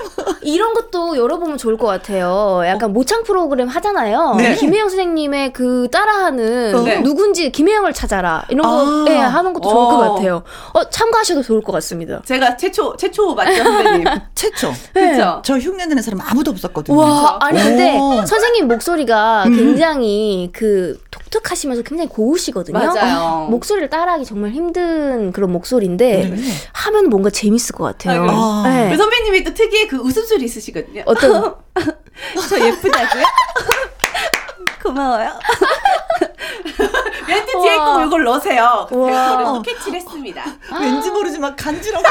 [0.42, 2.62] 이런 것도 열어보면 좋을 것 같아요.
[2.66, 4.36] 약간 모창 프로그램 하잖아요.
[4.38, 4.54] 네.
[4.54, 7.02] 김혜영 선생님의 그 따라하는 네.
[7.02, 9.06] 누군지 김혜영을 찾아라 이런 거 아.
[9.10, 10.14] 예, 하는 것도 좋을 것 어.
[10.14, 10.44] 같아요.
[10.74, 12.22] 어, 참가하셔도 좋을 것 같습니다.
[12.26, 14.06] 제가 최초 최초 맞죠 선배님?
[14.36, 14.72] 최초.
[14.94, 15.42] 그렇죠.
[15.44, 16.96] 저 흉내 내는 사람 아무도 없었거든요.
[16.96, 18.24] 와, 아니 근데 오.
[18.24, 19.56] 선생님 목소리가 음.
[19.56, 21.00] 굉장히 그
[21.30, 22.78] 독특하시면서 굉장히 고우시거든요.
[22.78, 23.48] 맞아요.
[23.52, 26.54] 목소리를 따라하기 정말 힘든 그런 목소리인데 네.
[26.74, 28.26] 하면 뭔가 재밌을 것 같아요.
[28.30, 28.64] 아.
[28.66, 28.90] 네.
[28.92, 31.04] 그 선배님이 또 특유의 그 웃음소리 있으시거든요.
[31.06, 31.56] 어떤
[32.50, 33.24] 저 예쁘다고요?
[34.84, 35.32] 고마워요.
[37.28, 37.78] 멘트 뒤에.
[37.78, 38.88] 꼭 이걸 넣으세요.
[38.90, 40.44] 또 캐치를 했습니다.
[40.80, 42.04] 왠지 모르지만 간지러워.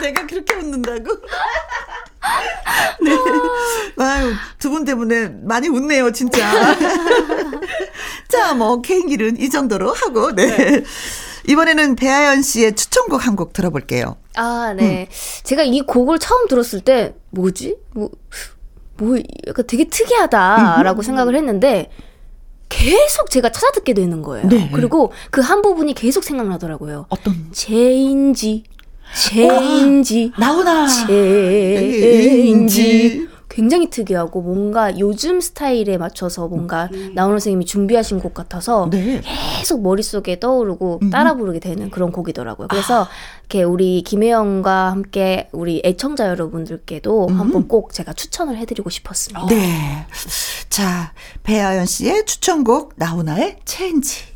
[0.00, 1.16] 내가 그렇게 웃는다고?
[3.00, 3.12] 네.
[3.98, 6.38] 아유, 두 분 때문에 많이 웃네요, 진짜.
[8.32, 10.82] 자, 뭐, 개인기는 이 정도로 하고, 네.
[11.46, 14.16] 이번에는 배아연 씨의 추천곡 한 곡 들어볼게요.
[14.36, 15.08] 아, 네.
[15.42, 17.76] 제가 이 곡을 처음 들었을 때, 뭐지?
[17.94, 18.10] 뭐,
[18.96, 21.90] 뭐, 약간 되게 특이하다라고 생각을 했는데,
[22.70, 24.48] 계속 제가 찾아듣게 되는 거예요.
[24.48, 24.70] 네.
[24.72, 27.04] 그리고 그 한 부분이 계속 생각나더라고요.
[27.10, 28.64] 어떤, 제인지,
[29.14, 30.86] Change, 나훈아.
[31.86, 33.28] Change.
[33.52, 39.20] 굉장히 특이하고 뭔가 요즘 스타일에 맞춰서 뭔가 나훈아 선생님이 준비하신 곡 같아서 네.
[39.58, 42.68] 계속 머릿속에 떠오르고 따라 부르게 되는 그런 곡이더라고요.
[42.68, 43.06] 그래서
[43.40, 49.46] 이렇게 우리 김혜영과 함께 우리 애청자 여러분들께도 한번 꼭 제가 추천을 해드리고 싶었습니다.
[49.48, 50.06] 네.
[50.70, 54.31] 자, 배아연 씨의 추천곡, 나훈아의 Change.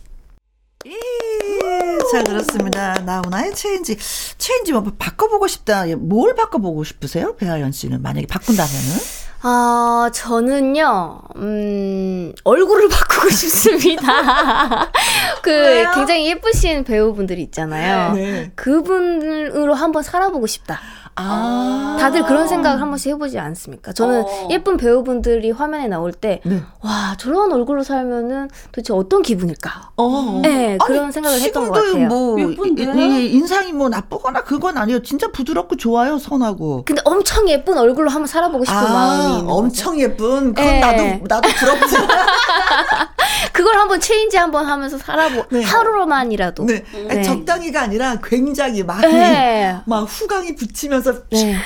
[0.87, 2.95] 예, 잘 들었습니다.
[3.05, 3.97] 나훈아의 체인지.
[4.39, 5.85] 체인지 뭐 바꿔보고 싶다.
[5.97, 7.35] 뭘 바꿔보고 싶으세요?
[7.37, 9.27] 배아연 씨는 만약에 바꾼다면은?
[9.43, 14.91] 아, 저는요, 음, 얼굴을 바꾸고 싶습니다.
[15.43, 15.91] 그, 왜요?
[15.95, 18.15] 굉장히 예쁘신 배우분들이 있잖아요.
[18.15, 18.51] 네.
[18.55, 20.81] 그분으로 한번 살아보고 싶다.
[21.17, 21.97] 아.
[21.99, 23.93] 다들 그런 생각을 한 번씩 해보지 않습니까?
[23.93, 24.49] 저는 어.
[24.51, 26.63] 예쁜 배우분들이 화면에 나올 때, 네.
[26.83, 29.91] 와, 저런 얼굴로 살면은 도대체 어떤 기분일까?
[29.97, 30.41] 어.
[30.43, 32.07] 네, 그런 생각을 했던 것 같아요.
[32.07, 32.85] 뭐 예쁜데?
[32.85, 35.03] 이 인상이 뭐 나쁘거나 그건 아니에요.
[35.03, 36.83] 진짜 부드럽고 좋아요, 선하고.
[36.85, 39.51] 근데 엄청 예쁜 얼굴로 한번 살아보고 싶은 마음이 있는 거죠.
[39.51, 40.55] 아, 엄청 예쁜.
[40.55, 40.81] 그건 예.
[40.81, 41.97] 나도 나도 부럽지.
[43.57, 45.63] 그걸 한번 체인지 한번 하면서 살아보 네.
[45.63, 46.65] 하루로만이라도.
[46.67, 46.85] 네.
[47.09, 47.23] 네.
[47.23, 49.77] 적당히가 아니라 굉장히 많이 네.
[49.87, 51.57] 막 후광이 붙이면서 네.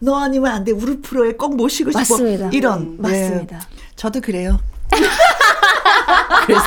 [0.00, 0.72] 너 아니면 안 돼.
[0.72, 2.00] 우리 프로에 꼭 모시고 싶어.
[2.00, 2.50] 맞습니다.
[2.52, 2.96] 이런.
[2.98, 3.08] 네.
[3.08, 3.60] 맞습니다.
[3.96, 4.58] 저도 그래요.
[6.46, 6.64] 그래서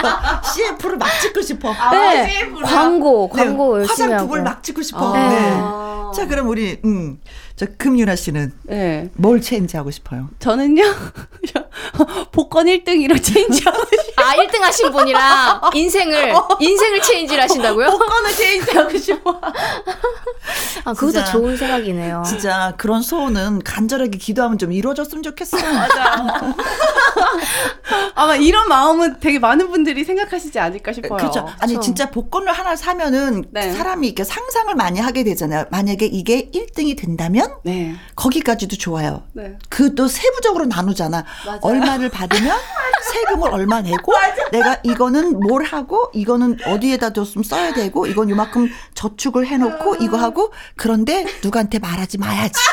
[0.53, 1.71] CF를 막 찍고 싶어.
[1.91, 2.27] 네.
[2.29, 2.67] CF 라.
[2.67, 4.49] 광고, 네, 광고 열심히 화장품을 하고.
[4.49, 5.13] 막 찍고 싶어.
[5.15, 5.29] 아.
[5.29, 6.17] 네.
[6.19, 7.19] 자, 그럼 우리 음.
[7.55, 9.09] 저 금유라 씨는 네.
[9.15, 10.29] 뭘 체인지하고 싶어요?
[10.39, 10.81] 저는요,
[12.31, 14.25] 복권 1등으로 체인지하고 싶어요.
[14.27, 17.89] 아, 1등 하신 분이랑 인생을, 인생을 체인지를 하신다고요?
[17.91, 19.41] 복권을 체인지하고 싶어.
[20.85, 21.25] 아, 그것도 진짜.
[21.25, 22.23] 좋은 생각이네요.
[22.25, 25.61] 진짜 그런 소원은 간절하게 기도하면 좀 이루어졌으면 좋겠어요.
[25.73, 26.55] 맞아요.
[28.15, 31.17] 아마 이런 마음은 되게 많은 분들이 생각하시지 않을까 싶어요.
[31.17, 31.47] 그렇죠.
[31.59, 31.81] 아니 그쵸.
[31.81, 33.71] 진짜 복권을 하나 사면은 네.
[33.71, 35.65] 사람이 이렇게 상상을 많이 하게 되잖아요.
[35.71, 37.95] 만약에 이게 1등이 된다면 네.
[38.15, 39.23] 거기까지도 좋아요.
[39.33, 39.57] 네.
[39.69, 41.25] 그또 세부적으로 나누잖아.
[41.45, 41.59] 맞아요.
[41.67, 42.57] 얼마를 받으면
[43.11, 44.13] 세금을 얼마 내고
[44.51, 50.51] 내가 이거는 뭘 하고 이거는 어디에다 줬으면 써야 되고 이건 요만큼 저축을 해놓고 이거 하고
[50.75, 52.53] 그런데 누구한테 말하지 마야지.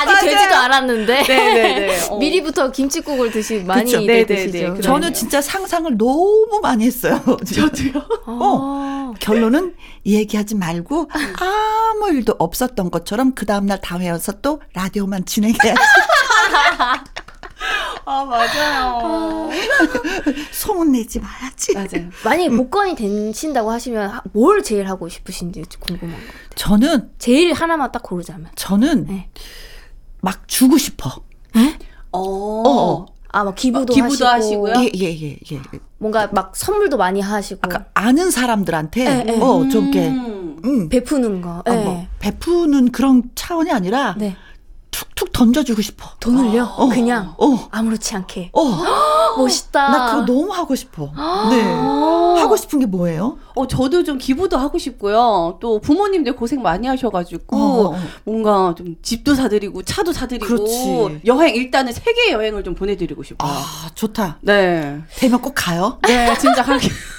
[0.00, 1.22] 아직 되지도 않았는데.
[1.26, 2.06] 네네네.
[2.10, 2.18] 어.
[2.18, 4.00] 미리부터 김치국을 드시 많이 그쵸.
[4.00, 4.24] 네.
[4.24, 4.80] 드시죠.
[4.80, 7.20] 저는 진짜 상상을 너무 많이 했어요.
[7.44, 8.04] 저도요.
[8.26, 9.12] 아.
[9.18, 9.74] 결론은
[10.06, 11.10] 얘기하지 말고
[11.40, 15.74] 아무 일도 없었던 것처럼 그 다음날 다음에 와서 또 라디오만 진행해야지.
[18.04, 19.50] 아, 맞아요.
[20.52, 21.74] 소문 내지 말아야지.
[21.74, 22.08] 맞아요.
[22.24, 26.22] 만약에 복권이 되신다고 하시면 하- 뭘 제일 하고 싶으신지 궁금한 거.
[26.54, 28.50] 저는 제일 하나만 딱 고르자면.
[28.54, 29.28] 저는 네.
[30.20, 31.10] 막 주고 싶어.
[32.12, 32.20] 어.
[32.66, 33.06] 어.
[33.30, 34.74] 아, 막 기부도, 어, 기부도 하시고, 하시고 요?
[34.78, 35.60] 예, 예, 예, 예.
[35.98, 39.38] 뭔가 막 선물도 많이 하시고 아까 아는 사람들한테 예, 예.
[39.38, 40.56] 어, 좀 이렇게 음.
[40.64, 41.62] 음, 베푸는 거.
[41.66, 41.84] 아, 예.
[41.84, 44.34] 뭐 베푸는 그런 차원이 아니라 네.
[44.98, 46.10] 툭툭 던져주고 싶어.
[46.20, 46.64] 돈을요?
[46.76, 46.88] 어.
[46.88, 48.50] 그냥 어, 아무렇지 않게.
[48.52, 48.62] 어,
[49.38, 49.88] 멋있다.
[49.90, 51.12] 나 그거 너무 하고 싶어.
[51.50, 51.62] 네.
[51.62, 53.38] 하고 싶은 게 뭐예요?
[53.54, 55.58] 어, 저도 좀 기부도 하고 싶고요.
[55.60, 57.98] 또 부모님들 고생 많이 하셔가지고 어, 어.
[58.24, 61.20] 뭔가 좀 집도 사드리고 차도 사드리고 그렇지.
[61.26, 63.50] 여행 일단은 세계 여행을 좀 보내드리고 싶어요.
[63.50, 64.38] 아, 좋다.
[64.40, 65.00] 네.
[65.16, 65.98] 되면 꼭 가요.
[66.06, 66.88] 네, 진짜 가게.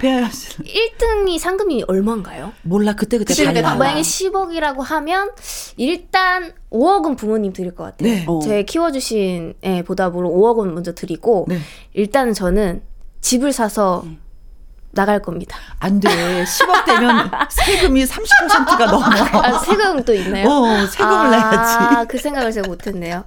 [0.00, 0.48] 배아야 씨.
[0.58, 2.52] 1등이 상금이 얼마인가요?
[2.62, 3.74] 몰라 그때 그때 달라.
[3.76, 5.30] 만약에 10억이라고 하면
[5.76, 8.08] 일단 5억은 부모님 드릴 것 같아요.
[8.08, 8.24] 네.
[8.26, 8.40] 어.
[8.42, 11.58] 제 키워주신 애 보답으로 5억은 먼저 드리고 네.
[11.94, 12.82] 일단은 저는
[13.20, 14.18] 집을 사서 음.
[14.94, 15.56] 나갈 겁니다.
[15.78, 16.08] 안 돼.
[16.44, 19.04] 10억 되면 세금이 30%가 넘어.
[19.06, 20.46] 아, 세금도 있나요?
[20.48, 22.08] 어, 세금을 아, 내야지.
[22.08, 23.24] 그 생각을 제가 못했네요.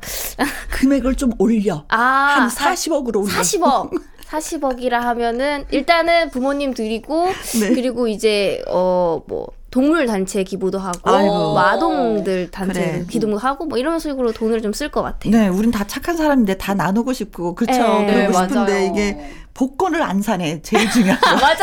[0.70, 1.84] 금액을 좀 올려.
[1.88, 3.34] 아, 한 40억으로 올려.
[3.34, 3.90] 40억.
[4.30, 7.28] 40억이라 하면은 일단은 부모님 드리고
[7.62, 7.70] 네.
[7.74, 11.28] 그리고 이제 어 뭐 동물 단체 기부도 하고 아이고.
[11.34, 13.06] 뭐 아동들 단체 그래.
[13.10, 15.32] 기부도 하고 뭐 이런 식으로 돈을 좀 쓸 것 같아요.
[15.34, 17.82] 네, 우린 다 착한 사람인데 다 나누고 싶고 그렇죠.
[18.00, 18.48] 네, 그러고 맞아요.
[18.48, 20.62] 싶은데 이게 복권을 안 사네.
[20.62, 21.28] 제일 중요한 거.
[21.36, 21.56] 맞아요.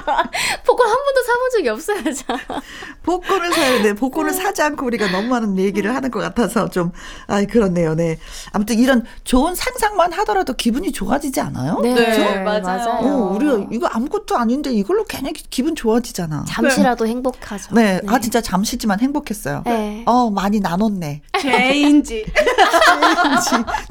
[0.66, 2.60] 복권 한 번도 사본 적이 없어요, 저.
[3.02, 3.82] 복권을 사야 돼.
[3.82, 3.92] 네.
[3.94, 6.92] 복권을 사지 않고 우리가 너무 많은 얘기를 하는 것 같아서 좀,
[7.26, 7.94] 아 그렇네요.
[7.94, 8.18] 네.
[8.52, 11.78] 아무튼 이런 좋은 상상만 하더라도 기분이 좋아지지 않아요?
[11.82, 12.98] 네, 네, 맞아요.
[13.00, 16.44] 어, 우리가 이거 아무것도 아닌데 이걸로 괜히 기분 좋아지잖아.
[16.48, 17.74] 잠시라도 행복하죠.
[17.74, 18.00] 네.
[18.06, 19.62] 아, 진짜 잠시지만 행복했어요.
[19.66, 20.02] 네.
[20.06, 21.22] 어, 많이 나눴네.
[21.40, 22.26] 죄인지.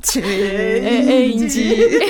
[0.03, 1.99] Change.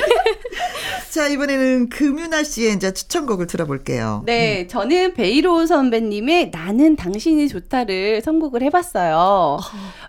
[1.10, 3.89] 자, 이번에는 금윤아 씨의 이제 추천곡을 들어볼게요.
[4.26, 9.58] 네, 저는 배일호 선배님의 나는 당신이 좋다를 선곡을 해봤어요.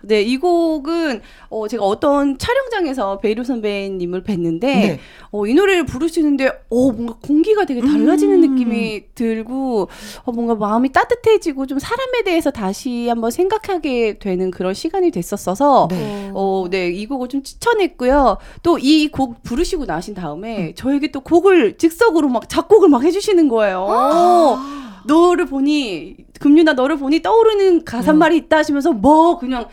[0.02, 1.20] 네, 이 곡은
[1.50, 5.00] 어, 제가 어떤 촬영장에서 배일호 선배님을 뵀는데 네.
[5.30, 8.54] 어, 이 노래를 부르시는데 어, 뭔가 공기가 되게 달라지는 음.
[8.54, 9.88] 느낌이 들고
[10.24, 16.30] 어, 뭔가 마음이 따뜻해지고 좀 사람에 대해서 다시 한번 생각하게 되는 그런 시간이 됐었어서 네.
[16.34, 18.38] 어, 네, 이 곡을 좀 추천했고요.
[18.62, 20.72] 또 이 곡 부르시고 나신 다음에 음.
[20.74, 23.71] 저에게 또 곡을 즉석으로 막 작곡을 막 해주시는 거예요.
[23.78, 25.02] 아.
[25.04, 29.66] 너를 보니, 금유나 너를 보니 떠오르는 가사말이 있다 하시면서 뭐 그냥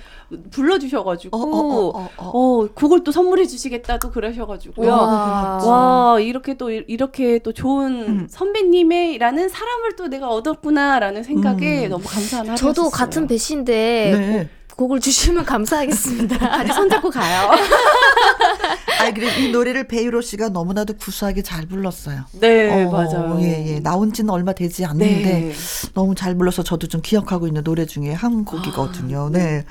[0.51, 2.67] 불러주셔가지고, 어, 어, 어, 어, 어, 어.
[2.73, 4.89] 곡을 또 선물해 주시겠다 또 그러셔가지고요.
[4.89, 5.59] 와.
[5.63, 8.27] 와, 이렇게 또, 이- 이렇게 또 좋은 음.
[8.29, 11.89] 선배님의라는 사람을 또 내가 얻었구나라는 생각에 음.
[11.89, 12.73] 너무 감사한 하루였어요.
[12.73, 14.49] 저도 같은 배씨인데 네.
[14.79, 16.37] 곡을 주시면 감사하겠습니다.
[16.39, 17.51] 같이 손잡고 가요.
[18.99, 22.23] 아, 그래 이 노래를 배유로 씨가 너무나도 구수하게 잘 불렀어요.
[22.39, 23.37] 네, 어, 맞아요.
[23.41, 23.79] 예, 예.
[23.81, 25.53] 나온 지는 얼마 되지 않는데 네.
[25.93, 29.29] 너무 잘 불러서 저도 좀 기억하고 있는 노래 중에 한 곡이거든요.
[29.31, 29.65] 네.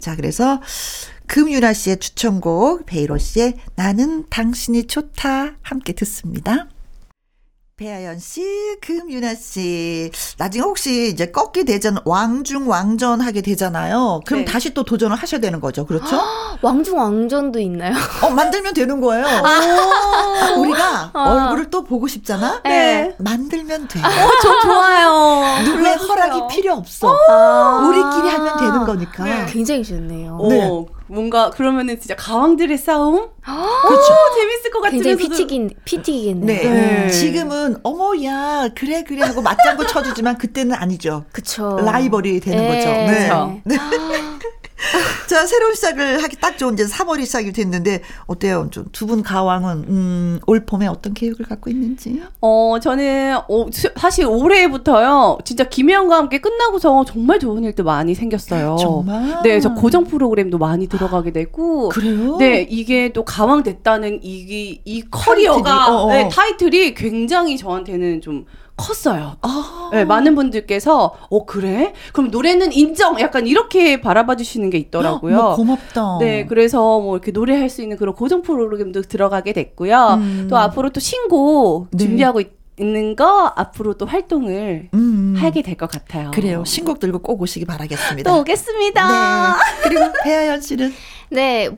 [0.00, 0.62] 자, 그래서
[1.26, 6.68] 금유라 씨의 추천곡, 베이로 씨의 나는 당신이 좋다 함께 듣습니다.
[7.76, 8.40] 배아연 씨,
[8.80, 10.08] 금유나 씨.
[10.38, 14.20] 나중에 혹시 이제 꺾기 대전 왕중 왕전 하게 되잖아요.
[14.26, 14.52] 그럼 네.
[14.52, 15.84] 다시 또 도전을 하셔야 되는 거죠.
[15.84, 16.20] 그렇죠?
[16.62, 17.94] 왕중 왕전도 있나요?
[18.22, 19.26] 어, 만들면 되는 거예요.
[20.56, 21.20] 우리가 어.
[21.20, 22.60] 얼굴을 또 보고 싶잖아?
[22.62, 23.12] 네.
[23.18, 24.00] 만들면 돼.
[24.40, 25.64] 저 좋아요.
[25.64, 25.96] 누구의.
[25.96, 27.12] 허락이 필요 없어.
[27.28, 27.88] 아.
[27.88, 29.24] 우리끼리 하면 되는 거니까.
[29.24, 29.46] 네.
[29.48, 30.36] 굉장히 좋네요.
[30.40, 30.86] 오, 네.
[31.06, 33.30] 뭔가 그러면은 진짜 가왕들의 싸움?
[33.42, 34.12] 그렇죠.
[34.12, 36.62] 오, 재밌을 것 굉장히 같으면서도 피튀긴 피튀기겠네요.
[36.62, 36.70] 네.
[37.04, 37.10] 네.
[37.10, 41.24] 지금은 어머야 그래 그래 하고 맞장구 쳐주지만 그때는 아니죠.
[41.32, 41.76] 그쵸.
[41.84, 42.68] 라이벌이 되는 네.
[42.68, 42.90] 거죠.
[42.90, 43.28] 네.
[43.28, 43.60] 그쵸.
[43.64, 43.76] 네.
[45.28, 48.68] 자 새로운 시작을 하기 딱 좋은 이제 3월이 시작이 됐는데 어때요?
[48.70, 52.22] 좀 두 분 가왕은 음, 올 봄에 어떤 계획을 갖고 있는지?
[52.40, 55.38] 어, 저는 오, 수- 사실 올해부터요.
[55.44, 58.76] 진짜 김혜영과 함께 끝나고서 정말 좋은 일도 많이 생겼어요.
[58.78, 59.40] 정말?
[59.42, 61.88] 네, 저 고정 프로그램도 많이 들어가게 되고.
[61.88, 62.36] 그래요?
[62.38, 66.12] 네, 이게 또 가왕 됐다는 이, 이 커리어가 타이틀이, 어, 어.
[66.12, 68.46] 네, 타이틀이 굉장히 저한테는 좀
[68.76, 69.36] 컸어요.
[69.42, 71.92] 아, 네, 많은 분들께서 어 그래?
[72.12, 73.20] 그럼 노래는 인정.
[73.20, 75.36] 약간 이렇게 바라봐 주시는 게 있더라고요.
[75.36, 76.18] 뭐 고맙다.
[76.20, 80.14] 네, 그래서 뭐 이렇게 노래할 수 있는 그런 고정 프로그램도 들어가게 됐고요.
[80.20, 80.46] 음.
[80.50, 82.04] 또 앞으로 또 신곡 네.
[82.04, 85.34] 준비하고 있, 는거 앞으로 또 활동을 음.
[85.38, 86.32] 하게 될 것 같아요.
[86.32, 86.64] 그래요.
[86.66, 88.28] 신곡 들고 꼭 오시기 바라겠습니다.
[88.28, 89.08] 또 오겠습니다.
[89.08, 89.54] 네.
[89.84, 90.92] 그리고 배아연 씨는
[91.34, 91.68] 네,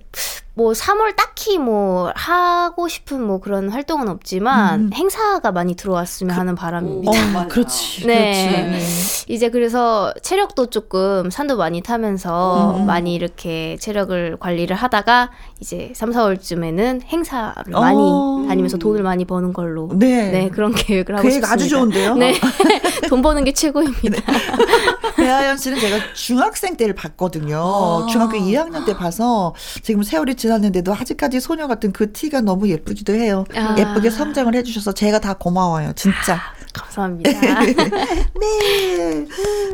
[0.56, 4.90] 뭐 3월 딱히 뭐 하고 싶은 뭐 그런 활동은 없지만 음.
[4.94, 7.10] 행사가 많이 들어왔으면 하는 바람입니다.
[7.10, 7.48] 어, 맞아요.
[7.48, 8.06] 그렇지.
[8.06, 8.70] 네.
[8.70, 9.26] 그렇지.
[9.28, 12.86] 이제 그래서 체력도 조금 산도 많이 타면서 음.
[12.86, 15.30] 많이 이렇게 체력을 관리를 하다가
[15.60, 18.46] 이제 3, 4월쯤에는 행사를 많이 어.
[18.48, 20.30] 다니면서 돈을 많이 버는 걸로 네.
[20.30, 21.52] 네, 그런 계획을 하고 계획 싶습니다.
[21.52, 22.14] 아주 좋은데요?
[22.14, 22.32] 네.
[23.10, 24.22] 돈 버는 게 최고입니다.
[25.16, 27.58] 배아연 씨는 제가 중학생 때를 봤거든요.
[27.58, 28.06] 아.
[28.10, 29.45] 중학교 2학년 때 봐서
[29.82, 33.44] 지금 세월이 지났는데도 아직까지 소녀 같은 그 티가 너무 예쁘기도 해요.
[33.54, 33.76] 아.
[33.78, 35.92] 예쁘게 성장을 해주셔서 제가 다 고마워요.
[35.94, 36.40] 진짜.
[36.72, 37.30] 감사합니다.
[38.40, 39.26] 네.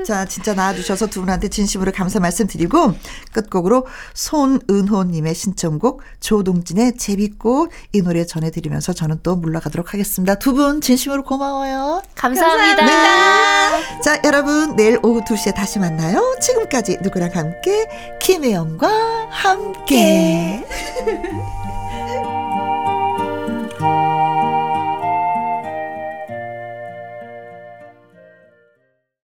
[0.04, 2.94] 자, 진짜 나와주셔서 두 분한테 진심으로 감사 말씀드리고
[3.32, 10.36] 끝곡으로 손은호님의 신청곡 조동진의 제비꽃 이 노래 전해드리면서 저는 또 물러가도록 하겠습니다.
[10.36, 12.02] 두 분 진심으로 고마워요.
[12.14, 12.84] 감사합니다.
[12.84, 14.00] 네.
[14.02, 16.36] 자, 여러분, 내일 오후 2시에 다시 만나요.
[16.42, 17.86] 지금까지 누구랑 함께,
[18.20, 20.64] 김혜영과 함께.